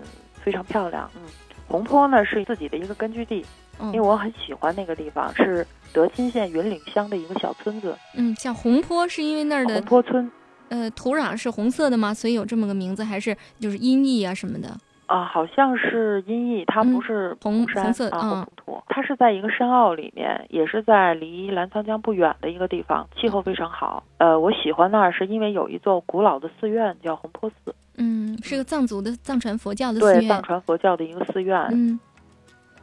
[0.44, 1.10] 非常漂亮。
[1.16, 1.22] 嗯，
[1.68, 3.46] 红坡呢是自己的一个根据地，
[3.80, 10.30] 嗯因为我很喜欢那个地方，是德钦县云岭乡的一个小村子，嗯，像红坡是因为那儿红的坡村
[10.70, 12.14] 呃土壤是红色的吗？
[12.14, 14.70] 所以有这么个名字，还是就是音译啊什么的？
[15.06, 18.84] 啊，好像是音译，它嗯不是红山啊，红色嗯红土土。
[18.88, 24.04] 它是在一个山坳里面，也是在离澜沧江不远的一个地方，气候非常好。
[24.18, 30.44] 呃，我喜欢那儿是因为有一座古老的寺院叫红坡寺，嗯，是个藏族的藏传佛教的寺对，院藏。
[30.44, 32.00] 传佛教的一个寺院，嗯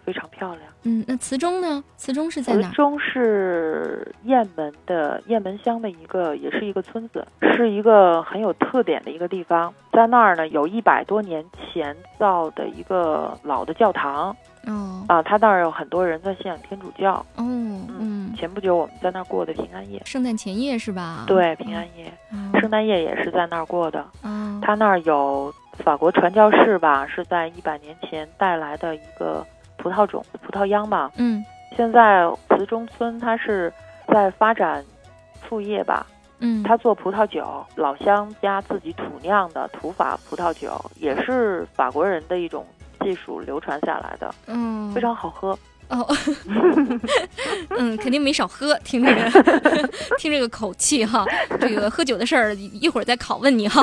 [0.03, 0.63] 非常漂亮。
[0.85, 1.85] 嗯，那慈中呢？
[1.97, 2.71] 慈中是在哪儿？
[2.71, 9.73] 泗中是雁门的雁门乡的一个，也是一个村子，是一个很有特点的一个地方。
[9.93, 14.35] 在那儿呢，有一百多年前造的一个老的教堂
[14.67, 17.15] 哦啊，他那儿有很多人在信仰天主教。
[17.37, 17.45] 哦
[17.99, 21.25] 嗯，前不久我们在那儿过的平安夜，圣诞前夜是吧？
[21.27, 24.01] 对，平安夜，哦圣诞夜也是在那儿过的。
[24.23, 29.45] 哦他那儿有法国传教士吧，是在一百年前带来的一个
[29.79, 31.11] 葡萄种、葡萄秧吧。
[31.17, 31.45] 嗯
[31.77, 33.73] 现在慈中村他是
[34.09, 34.85] 在发展
[35.41, 36.07] 副业吧，
[36.41, 42.67] 嗯，他做葡萄酒，老乡家自己土酿的土法葡萄酒，也是法国人的一种
[43.03, 45.59] 技术流传下来的，嗯非常好喝。
[45.89, 46.07] 哦，
[47.71, 51.27] 嗯，肯定没少喝，听这个 听这个口气哈，
[51.61, 53.83] 这个喝酒的事儿一会儿再拷问你哈。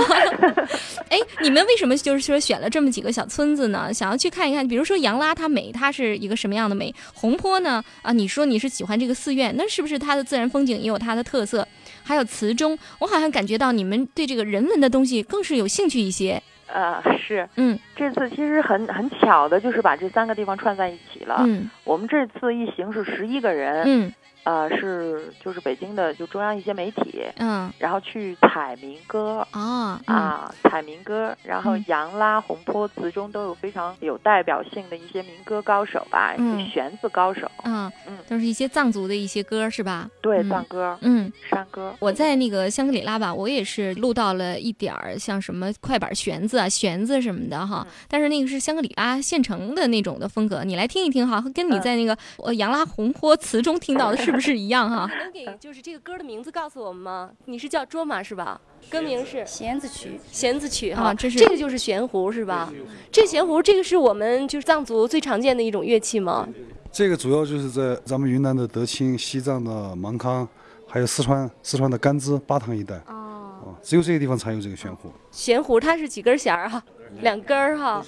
[1.12, 3.93] 哎，你们为什么就是说选了这么几个小村子呢？
[3.93, 6.95] 想要去看一看，比如说杨拉它美，它是一个什么样的美？
[7.13, 7.84] 红坡呢？
[8.03, 11.67] 啊，你说你是喜欢这个寺院，那是不是它的自然风景也有它的特色？
[12.03, 16.41] 还有词中，我好像感觉到你们对这个人文的东西更是有兴趣一些。
[16.67, 21.38] 呃，是，嗯，这次其实很很巧的，就是把这三个地方串在一起了。
[21.39, 24.13] 嗯，我们这次一行是十一个人，嗯，
[24.48, 40.10] 呃，是就是北京的就中央一些媒体，嗯，然后去采民歌啊啊，采民歌，然后嗯杨拉、红坡、词中都有非常有代表性的一些民歌高手吧，一嗯些弦子高手，嗯嗯，都是一些藏族的一些歌是吧？
[40.22, 41.30] 对，嗯藏歌、嗯。
[41.50, 41.94] 山歌。
[42.00, 55.10] 我在那个香格里拉吧，我也是录到了一点儿像什么快板弦子啊、弦子什么的哈，嗯但是那个是香格里拉现成的那种的风格，你来听一听哈，跟你嗯在那个呃杨拉红坡词中听到的是不是一样哈？
[55.19, 57.32] 能给就是这个歌的名字告诉我们吗？
[57.45, 58.62] 你是叫卓玛是吧？
[58.88, 62.71] 歌名是弦子曲，弦子曲啊哈，这是这个就是弦胡是吧？
[63.12, 66.47] 这弦胡这个是我们就是藏族最常见的一种乐器吗？
[66.91, 70.47] 这个主要就是在咱们云南的德钦、西藏的芒康，
[70.86, 75.12] 还有四川四川的甘孜、巴塘一带，哦，啊，只有这个地方才有这个悬壶。
[75.32, 76.84] 弦胡它是几根弦儿哈？
[77.22, 78.04] 两根儿哈。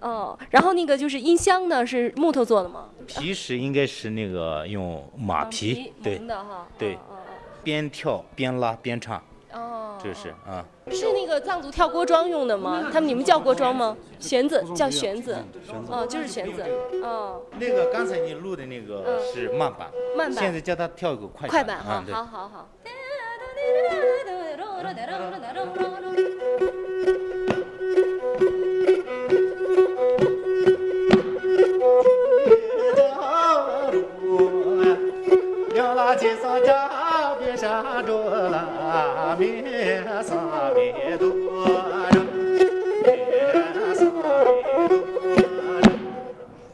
[0.00, 2.88] 哦，然后那个就是音箱呢，是木头做的吗？
[3.06, 6.66] 皮实应该是那个用马皮，对的哈。
[6.78, 6.98] 对，
[7.62, 9.22] 边跳边拉边唱，
[9.52, 10.64] 哦，这是啊。
[10.90, 12.88] 是那个藏族跳锅庄用的吗？
[12.92, 13.96] 他们你们叫锅庄吗？
[14.18, 15.36] 弦子叫弦子，
[15.88, 16.64] 哦，就是弦子，
[17.02, 22.68] 哦，那个刚才你录的那个嗯是慢板，慢板现在叫他跳一个快快板哈，，好好好。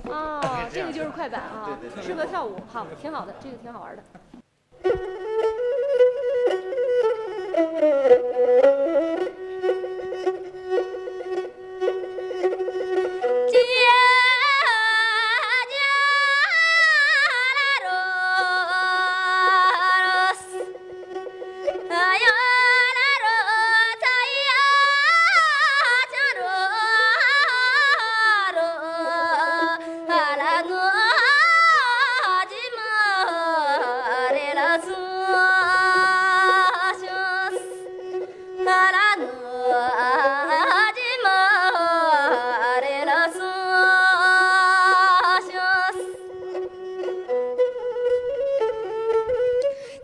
[0.09, 4.02] 哦，这个就是快板啊，适合跳舞，好，挺好的，这个挺好玩的。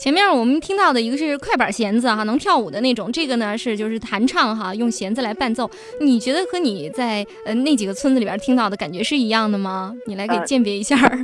[0.03, 5.71] 前面我们听到的一个是快板弦子哈，能跳舞的那种，这个呢是就是弹唱哈，用弦子来伴奏。
[6.01, 9.95] 你觉得和你在呃那几个村子里边听到的感觉是一样的吗？
[10.09, 11.17] 你来给呃鉴别一下儿。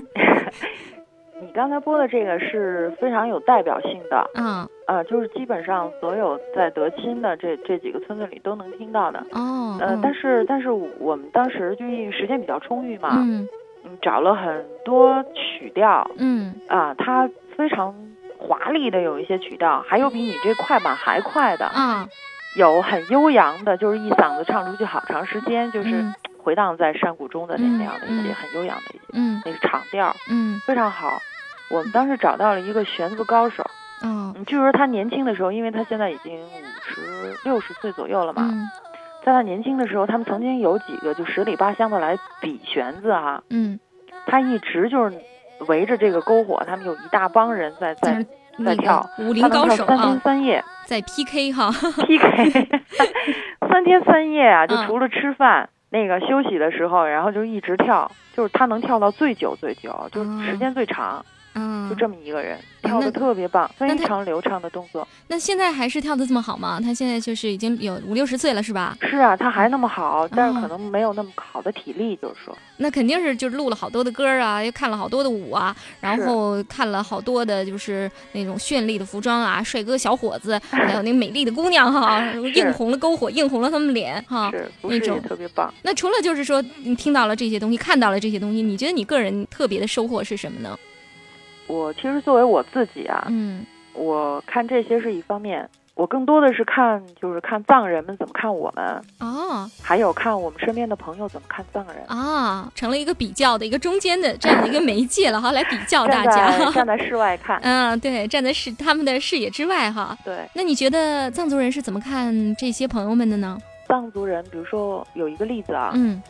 [1.42, 9.18] 你刚才播的这个是非常有代表性的，嗯呃，就是基本上所有在德钦的这这几个村子里都能听到的。
[9.32, 13.48] 哦，呃，嗯但是但是我们当时就因为时间比较充裕嘛，嗯
[13.82, 17.92] 嗯，找了很多曲调嗯啊，它非常
[18.38, 22.08] 华丽的有一些曲调，还有比你这快板还快的，嗯，
[22.56, 26.14] 有很悠扬的，就是一嗓子唱出去好长时间，就是嗯。
[26.40, 29.42] 回荡在山谷中的那嗯那样的一些嗯很悠扬的一些嗯。
[29.44, 30.58] 那个长调，嗯。
[30.66, 31.20] 非常好。
[31.68, 33.62] 我们当时找到了一个弦子高手，
[34.00, 38.66] 哦嗯，据说他年轻的时候，因为他现在已经五十六十岁左右了嘛，嗯。
[39.26, 43.78] 在他年轻的时候，他们曾经有几个就十里八乡的来比弦子哈、嗯，
[44.24, 45.20] 他一直就是
[45.66, 48.24] 围着这个篝火，他们有一大帮人在在
[48.64, 51.70] 在跳，武林高手跳三天啊，三夜在 PK 哈。
[52.06, 52.68] PK，
[53.70, 55.68] 三天三夜啊，就嗯除了吃饭。
[55.90, 61.24] 那个休息的时候，然后就一直跳，就是他能跳到最久最久，就是时间最长，嗯
[61.88, 65.06] 就，这么一个人，跳那的特别棒，非常流畅的动作。
[65.28, 66.80] 那现在还是跳的这么好吗？
[66.80, 68.96] 他现在就是已经有五六十岁了，是吧？
[69.02, 72.56] 是啊，他还那么好，但是哦可能没有那么好的体力，就是说。
[72.76, 82.22] 那肯定是就是录了好多的歌啊，又看了好多的舞啊，然后看了好多的就是那种绚丽的服装啊，帅哥小伙子， 还有那美丽的姑娘哈，
[82.54, 84.52] 映红了篝火，映红了他们脸哈。
[84.82, 85.72] 那种特别棒？
[85.82, 90.78] 那除了就是说你听到了这些东西，看到了这些东西，你觉得你个人特别的收获是什么呢？
[91.68, 93.64] 我其实作为我自己啊，嗯
[93.94, 101.96] 我看这些是一方面，我更多的是看，就是看藏人们怎么看我们，哦还有看我们身边的朋友怎么看藏人。
[102.06, 106.70] 啊，成了一个比较的一个中间的这样的一个媒介了哈， 来比较大家。
[106.70, 110.16] 站在室外看，嗯，对，站在视他们的视野之外哈。
[110.24, 113.58] 对那你觉得藏族人是怎么看这些朋友们的呢？
[113.88, 116.22] 藏族人，比如说有一个例子啊，嗯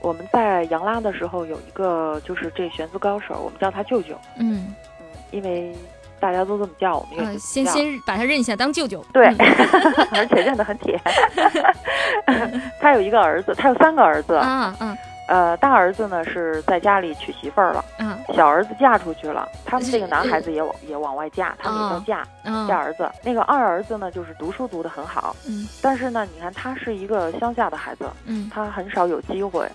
[0.00, 5.74] 我们在扬拉的时候有一个就是这弦子高手，我们叫他舅舅，嗯，嗯，因为
[6.20, 9.04] 大家都这么叫，我们先先把他认下当舅舅。
[9.12, 9.36] 对嗯，
[10.12, 11.00] 而且认得很铁。
[12.80, 14.34] 他有一个儿子，他有三个儿子。
[14.34, 14.96] 啊啊
[15.28, 19.48] 呃，大儿子呢是在家里娶媳妇儿了，嗯小儿子嫁出去了。
[19.64, 22.68] 他们这个男孩子也往也往外嫁，他们也哦叫嫁嗯！
[22.68, 23.10] 嫁儿子。
[23.22, 29.68] 那个二儿子呢，就是读书读得很好，嗯但是呢，你看他是一个乡下的孩子，嗯他很少有机会。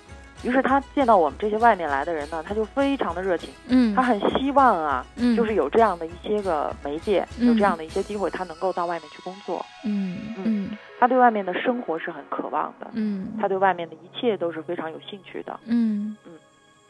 [0.43, 9.63] 于是他见到我们这些外面来的人呢，他就非常的热情，嗯，他很希望啊，嗯就是有这样的一些个媒介，嗯有这样的一些机会，他能够到外面去工作。
[9.83, 10.69] 嗯嗯
[11.01, 15.59] 他对外面的生活是很渴望的，嗯他对外面的一切都是非常有兴趣的。
[15.65, 16.33] 嗯嗯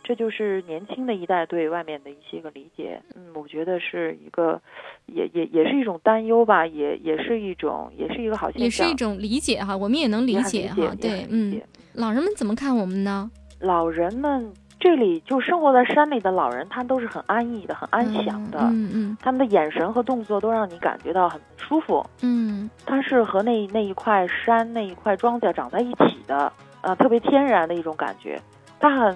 [0.03, 3.01] 这就是年轻的一代对外面的一些个理解。
[3.15, 4.61] 嗯，我觉得是一个，
[5.05, 8.63] 也也也是一种担忧吧，也也是一种，也是一个好现象。
[8.65, 10.93] 也是一种理解哈，我们也能理解解哈。
[10.99, 11.61] 对嗯，
[11.93, 13.31] 老人们怎么看我们呢？
[13.61, 14.51] 老人们
[14.81, 18.59] 这里就生活在山里的老人，他都是很安逸的，很安详的。
[18.61, 22.03] 嗯嗯他们的眼神和动作都让你感觉到很舒服。
[22.21, 26.51] 嗯他是和那那一块山、那一块庄稼长在一起的，
[26.81, 28.41] 呃，特别天然的一种感觉。
[28.79, 29.15] 他很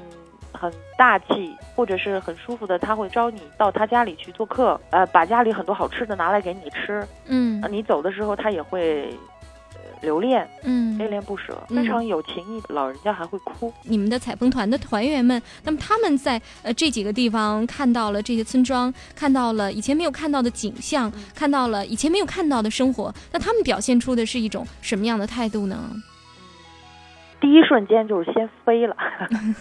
[0.54, 7.04] 很大气，或者是很舒服的，他会招你到他家里去做客，呃，把家里很多好吃的拿来给你吃。
[7.26, 9.12] 嗯呃你走的时候，他也会。
[10.06, 12.62] 呃留恋，嗯恋恋不舍，嗯非常有情义。
[12.70, 25.90] 老人家还会哭，你们的采风团的团员们，那么他们在呃这几个地方看到了这些村庄，看到了以前没有看到的景象，嗯看到了以前没有看到的生活，那他们表现出的是一种什么样的态度呢？
[27.42, 28.96] 第一瞬间就是先飞了，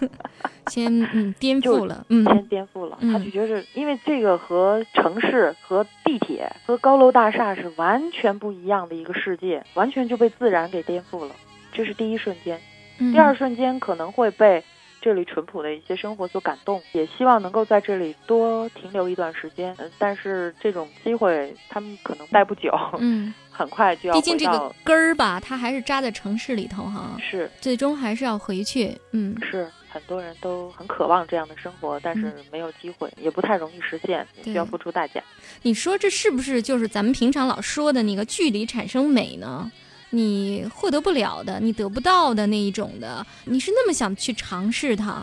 [0.68, 2.96] 先嗯颠就覆了，嗯先颠覆了。
[3.00, 11.34] 嗯他就觉得，因为这个和城市、和地铁、和高楼大厦是完全不一样的一个世界，完全就被自然给颠覆了。
[11.72, 12.58] 这是第一瞬间。
[13.00, 14.62] 嗯第二瞬间可能会被
[15.04, 19.76] 这里淳朴的一些生活所感动，也希望能够在这里多停留一段时间。
[19.78, 35.22] 嗯，但是这种机会他们可能待不久，嗯， 很快就要毕竟这个根儿吧，它还是扎在城市里头哈，是最终还是要回去，嗯是很多人都很渴望这样的生活，但是没有机会，也不太容易实现，对需要付出代价。
[35.60, 39.70] 你说这是不是就是咱们平常老说的那个距离产生美呢？
[40.14, 45.22] 你获得不了的，你得不到的那一种的，你是那么想去尝试它？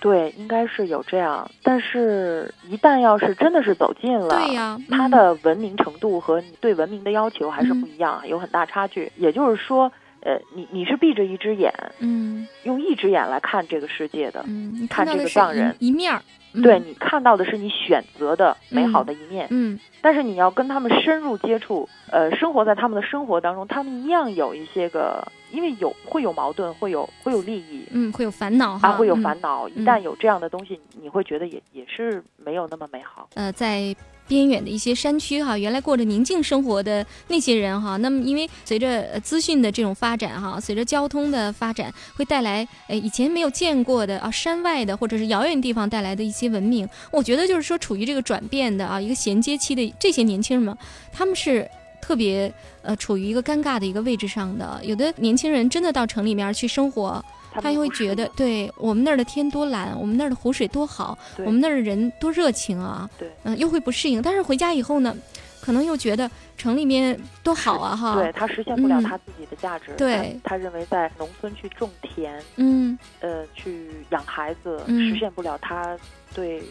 [0.00, 9.12] 对，应该是有这样，但是一旦要是真的是走近了，对呀它嗯的文明程度和你对文明的要求还是不一样，有很大差距。
[9.16, 9.92] 也就是说，
[10.22, 16.22] 呃，你你是闭着一只眼，嗯用一只眼来看这个世界的，嗯，看这个藏人，一一面儿，
[16.54, 27.86] 嗯对你看到的是你选择的美好的一面，嗯但是你要跟他们深入接触，呃，生活在他们的生活当中，他们一样有一些个，因为有会有矛盾，会有会有利益。
[27.90, 29.68] 嗯，会有烦恼哈，啊，会有嗯烦恼。
[29.68, 33.28] 一嗯旦有这样的东西，你会觉得也也是没有那么美好。
[33.34, 33.94] 呃，在
[34.28, 46.88] 边远的一些山区哈，原来过着宁静生活的那些人哈，那么因为随着资讯的这种发展哈，随着交通的发展，会带来呃以前没有见过的啊山外的或者是遥远地方带来的一些文明。
[47.10, 50.76] 我觉得就是说处于这个转变的啊一个衔接期的这些年轻人们，
[51.12, 51.68] 他们是。
[52.04, 52.52] 特别
[52.82, 64.22] 呃，处于一个尴尬的一个位置上的，有的年轻人真的到城里面去生活，他会他们不适应觉得，对我们那儿的天多蓝，我们那儿的湖水多好，我们那儿的人多热情啊，对嗯、又会不适应。
[64.22, 65.14] 但是回家以后呢，
[65.60, 69.92] 可能又觉得城里面多好啊，哈，对他实现不了嗯他自己的价值。
[69.98, 75.96] 对他，他认为在农村去种田，嗯呃，去养孩子，嗯实现不了他
[76.34, 76.62] 对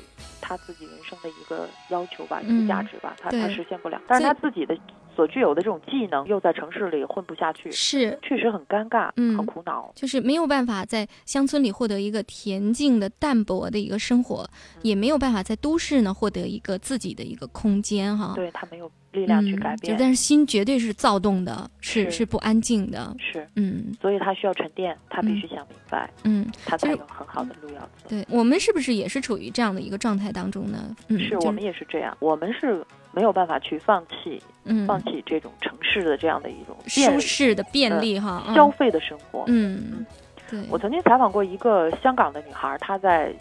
[0.42, 4.02] 他自己人生的一个要求吧，一嗯个价值吧，他他实现不了。
[4.08, 4.76] 但是他自己的
[5.16, 9.92] 所具有的这种技能，又在城市里混不下去，是确实很尴尬，嗯很苦恼。
[9.96, 14.50] 就是没有办法在乡村里获得一个恬静的、淡泊的一个生活，
[14.82, 18.34] 也没有办法在都市呢获得一个自己的一个空间哈。
[18.36, 23.14] 对他没有力量去改嗯，就变，但是心绝对是躁动的，是是是不安静的。
[23.20, 28.10] 是，嗯所以他需要沉淀，他必须想明白，嗯，他才有很好的路要走。
[28.10, 30.96] 对我们是不是也是处于这样的一个状态当中呢？
[31.10, 39.44] 嗯，就是我们也是这样，我们是没有办法去放弃，嗯放弃这种城市的这样的一种舒适的便利哈，嗯消费的生活。
[39.48, 40.06] 嗯，
[40.50, 43.34] 对，我曾经采访过一个香港的女孩，她在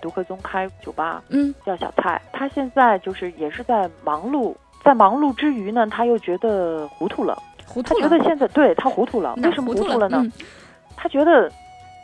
[0.00, 2.20] 独克宗开酒吧，嗯叫小蔡。
[2.32, 7.36] 她现在就是也是在忙碌在忙碌之余呢，她又觉得糊涂了。
[7.66, 10.18] 糊涂他觉得现在对她糊涂了，为什么糊涂了呢？
[10.24, 10.32] 嗯、
[10.96, 11.52] 他觉得，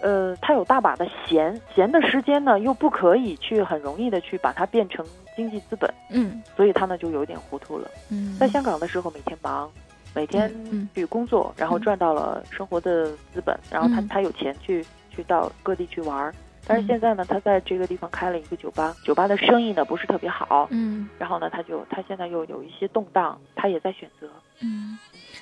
[0.00, 5.04] 呃，他有大把的闲闲的时间呢，又不可以去很容易的去把它变成
[5.36, 7.88] 经济资本，嗯，所以他呢就有点糊涂了。
[8.10, 9.70] 嗯，在香港的时候，每天忙，
[10.14, 10.52] 每天
[10.94, 16.34] 去工作，然后赚到了生活的资本，然后他他有钱去去到各地去玩儿。
[16.66, 24.28] 但是现在呢，他在这个地方开了一个酒吧，酒吧的生意呢不是特别好，嗯，然后呢，他就他现在又有一些动荡，他也在选择，
[24.60, 24.98] 嗯。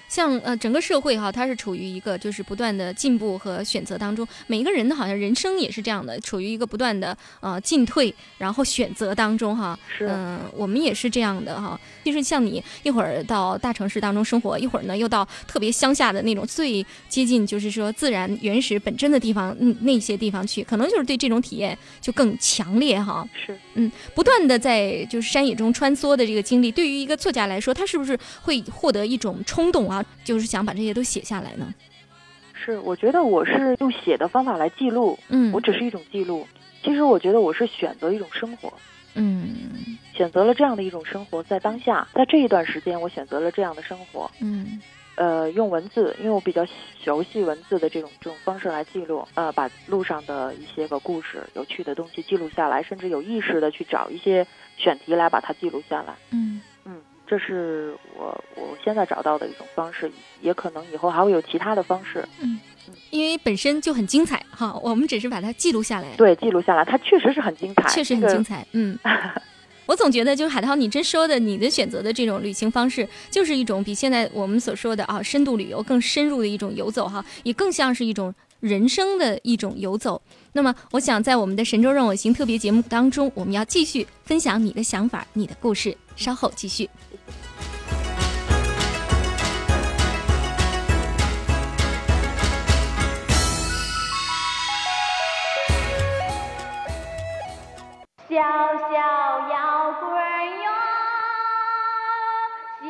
[0.09, 4.27] 像呃整个社会哈，它是处于一个就是不断的进步和选择当中。
[4.47, 9.79] 每一个人的好像人生也是这样的，处于一个不断的呃进退，然后选择当中哈。
[9.99, 10.07] 是。
[10.09, 11.79] 嗯，我们也是这样的哈。
[12.05, 23.27] 就是像你一会儿到大城市当中生活，一会儿呢又到特别乡下的那种最接近就是说自然原始本真的地方，嗯那些地方去，可能就是对这种体验就更强烈哈。
[23.35, 23.59] 是。
[23.75, 30.05] 嗯，不断的在就是山野中穿梭的这个经历，对于一个作家来说，他是不是会获得一种冲动啊？
[30.25, 31.73] 就是想把这些都写下来呢。
[32.53, 36.47] 是，我觉得我是用写的方法来记录，嗯，我只是一种记录。
[36.83, 38.73] 其实我觉得我是选择一种生活，
[39.15, 44.81] 嗯，选择了这样的一种生活，在当下，在这一段时间，我选择了这样的生活，嗯，
[45.17, 46.67] 呃，用文字，因为我比较
[47.05, 54.47] 熟悉文字的这种这种方式来记录，呃，把路上的一些个故事、有趣的东西记录下来，甚至有意识的去找一些
[54.77, 56.63] 选题来把它记录下来，嗯。
[57.27, 60.11] 这是我我现在找到的一种方式，
[60.41, 62.23] 也可能以后还会有其他的方式。
[62.41, 62.61] 嗯，
[63.11, 66.09] 因为本身就很精彩哈，我们只是把它记录下来。
[66.17, 68.67] 对，记录下来，它确实是很精彩，确实很精彩。
[68.73, 68.99] 嗯，
[69.87, 80.21] 我总觉得就是海涛，你这说的，你的选择的这种旅行方式，就是一种比现在我们所说的啊深度旅游更深入的一种游走哈，也更像是一种人生的一种游走。
[80.57, 85.99] 那么，我想在我们的神州任我行特别节目当中，我们要继续分享你的想法、你的故事。
[86.15, 86.89] 稍后继续。
[98.29, 98.97] 小小
[99.51, 100.09] 摇滚
[100.63, 100.71] 哟，
[102.81, 102.89] 小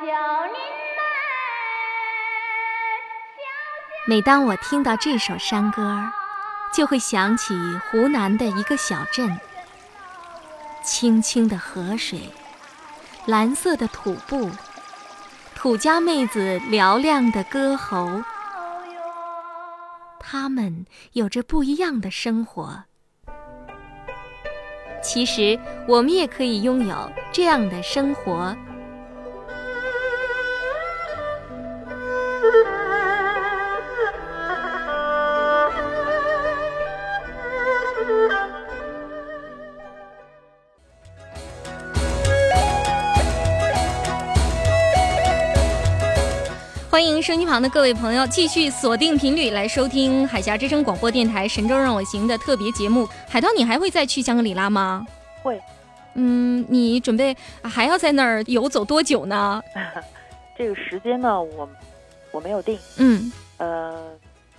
[0.00, 0.06] 小
[0.46, 0.54] 林
[0.96, 1.02] 来。
[4.06, 6.02] 每当我听到这首山歌，
[6.72, 7.54] 就会想起
[7.90, 9.38] 湖南的一个小镇。
[10.84, 12.20] 清清的河水，
[13.26, 14.50] 蓝色的土布，
[15.54, 18.22] 土家妹子嘹亮的歌喉，
[20.18, 22.84] 他们有着不一样的生活。
[25.04, 28.56] 其实，我们也可以拥有这样的生活。
[47.02, 53.08] 欢迎收音机旁的各位朋友继续锁定频率来收听海峡之声广播电台《神州让我行》的特别节目。
[53.28, 55.04] 海涛，你还会再去香格里拉吗？
[55.42, 55.60] 会。
[56.14, 59.60] 嗯，你准备还要在那儿游走多久呢？
[60.56, 61.68] 这个时间呢，我
[62.30, 62.78] 我没有定。
[62.98, 63.32] 嗯。
[63.56, 64.12] 呃，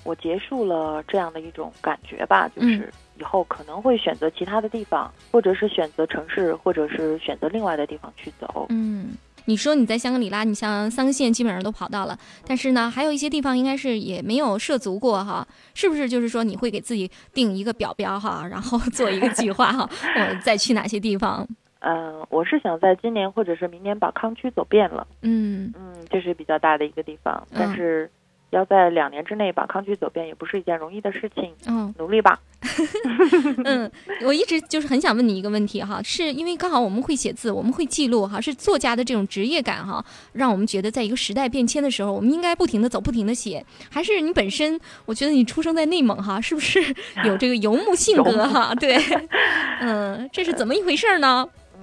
[0.03, 8.65] 我结束了这样的一种感觉吧，就是以后可能会选择其他的地方，或者是选择城市，或者是选择另外的地方去走。
[8.67, 9.13] 嗯。
[9.45, 16.07] 你说你在香格里拉，你像三个县基本上都跑到了，但是呢，还有一些地方应该是也没有涉足过哈，是不是？
[16.07, 21.47] 就是说你会给自己定一个表标哈， 然后做一个计划哈， 我再去哪些地方？
[21.85, 25.05] 嗯，我是想在今年或者是明年把康区走遍了。
[25.21, 28.09] 嗯嗯，这是比较大的一个地方，但是
[28.53, 31.51] 要在两年之内把康区走遍，也不是一件容易的事情。
[31.67, 32.39] 嗯，努力吧。
[33.65, 33.91] 嗯，
[34.23, 44.79] 我一直就是很想问你一个问题哈，是因为刚好我们会写字，我们会记录哈，是作家的这种职业感哈，让我们觉得在一个时代变迁的时候，我们应该不停的走，不停的写，还是你本身？
[45.05, 46.79] 我觉得你出生在内蒙哈，是不是
[47.25, 48.73] 有这个游牧 性格哈？
[48.75, 48.97] 对，
[49.81, 51.49] 嗯，这是怎么一回事呢？
[51.75, 51.81] 嗯，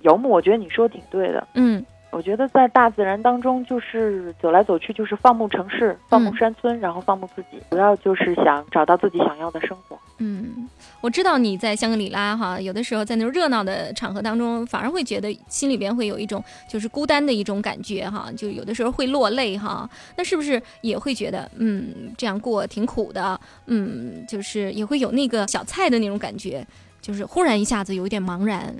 [0.00, 1.46] 游牧，我觉得你说的挺对的。
[1.54, 1.84] 嗯。
[2.12, 9.98] 我觉得在大自然当中，就是走来走去，就是放牧城市，放牧山村，然后放牧自己，主要就是想找到自己想要的生活。
[10.18, 10.66] 嗯，
[11.02, 19.88] 我知道你在香格里拉哈，有的时候在那种热闹的场合当中，反而会觉得心里边会有一种就是孤单的一种感觉哈，就有的时候会落泪哈。
[20.16, 23.38] 那是不是也会觉得嗯，这样过挺苦的？
[23.66, 26.66] 嗯，就是也会有那个小菜的那种感觉，
[27.02, 28.74] 就是忽然一下子有一点茫然。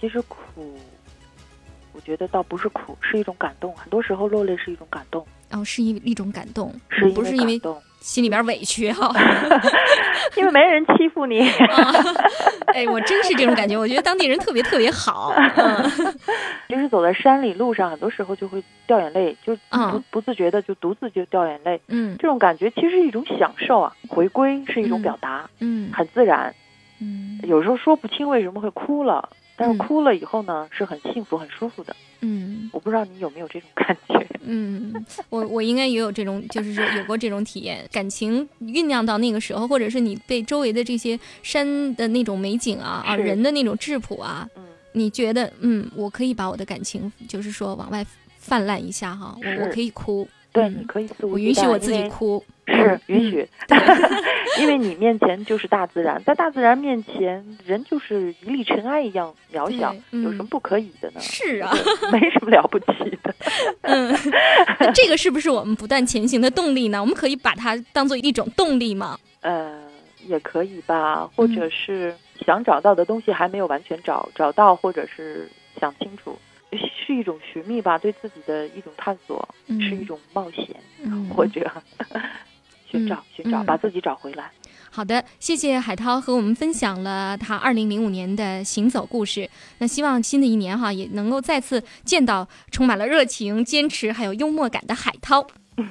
[0.00, 0.38] 其实苦。
[1.96, 3.74] 我觉得倒不是苦，是一种感动。
[3.74, 5.26] 很多时候落泪是一种感动。
[5.50, 7.58] 哦，是一一种感动，是不是因为
[8.00, 9.10] 心里边委屈哈，
[10.36, 11.40] 因为没人欺负你。
[12.66, 15.32] 哎，我真是这种感觉，我觉得当地人特别特别好。
[15.56, 15.90] 嗯，
[16.68, 21.80] 就是走在山里路上，很多时候就会掉眼泪，就不嗯不自觉的就独自就掉眼泪。
[21.88, 26.54] 嗯这种感觉其实是一种享受啊，回归是一种表达，嗯很自然。
[27.00, 29.78] 嗯有时候说不清为什么会哭了，但是嗯。
[29.78, 31.94] 哭了以后呢，是很幸福、很舒服的。
[32.20, 32.68] 嗯。
[32.72, 34.26] 我不知道你有没有这种感觉？
[34.48, 34.92] 嗯，
[35.28, 44.62] 我我应该也有这种，就是说有过这种体验，感情酝酿到那个时候，或者是你被周围的这些山的那种美景啊啊人的那种质朴啊，嗯。
[44.92, 48.06] 你觉得嗯，我可以把我的感情就是说往外
[48.38, 50.26] 泛滥一下哈，我我可以哭，
[50.56, 53.46] 对，嗯你可以肆无我忌惮允许我自己哭，是嗯允许，
[54.58, 61.20] 因为你面前就是大自然，在大自然面前，人就是一粒尘埃一样渺小，有什么不可以的呢？
[61.20, 61.70] 是啊，
[62.10, 62.86] 没什么了不起
[63.22, 63.34] 的。
[63.82, 64.16] 嗯，
[64.94, 67.00] 这个是不是我们不断前行的动力呢？
[67.00, 69.18] 我们可以把它当做一种动力吗？
[69.42, 69.78] 呃，
[70.26, 75.48] 也可以吧，或嗯者是想找到的东西还没有完全找找到，或者是
[75.78, 76.36] 想清楚，
[76.76, 80.68] 是一种寻觅吧，对自己的一种探索，嗯是一种冒险，
[81.02, 81.70] 嗯或者
[82.90, 84.50] 寻找寻找，嗯把自己找回来。
[84.90, 89.50] 好的，谢谢海涛和我们分享了他二零零五年的行走故事。
[89.78, 95.46] 那希望新的一年哈也能够再次见到充满了热情、坚持还有幽默感的海涛。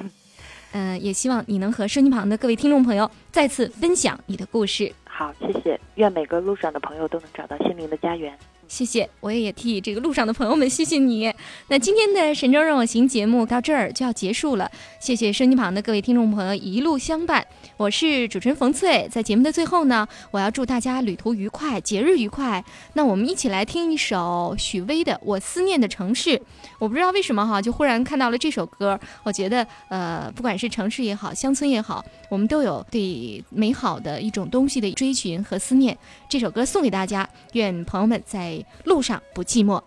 [0.77, 4.91] 嗯、也希望你能和收音旁的各位听众朋友再次分享你的故事。
[5.05, 8.37] 好，谢谢，愿每个路上的朋友都能找到心灵的家园。
[8.67, 11.31] 谢谢，我也替这个路上的朋友们谢谢你。
[11.67, 17.45] 那今天的《神州让我行》节目到这儿就要结束了，谢谢收音旁的各位听众朋友一路相伴，
[17.77, 19.07] 我是主持人冯翠。
[19.09, 22.63] 在节目的最后呢，我要祝大家旅途愉快，节日愉快。
[22.93, 26.31] 那我们一起来听一首许巍的《我思念的城市》。
[26.79, 35.95] 我不知道为什么哈，就忽然看到了这首歌，我觉得呃，不管是城市也好，乡村也好，我们都有对美好的一种东西的追寻和思念。
[36.27, 39.81] 这首歌送给大家，愿朋友们在路上不寂寞。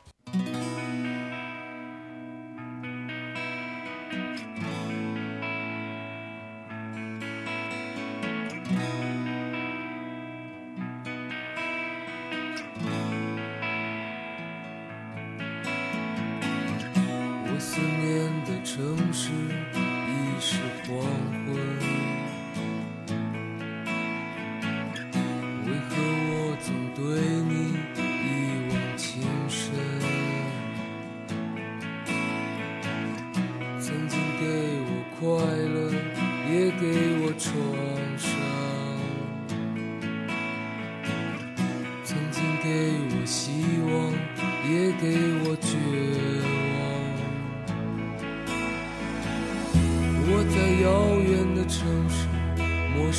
[17.50, 19.30] 我思念的城市
[19.74, 21.04] 已是荒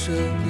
[0.10, 0.49] 陌生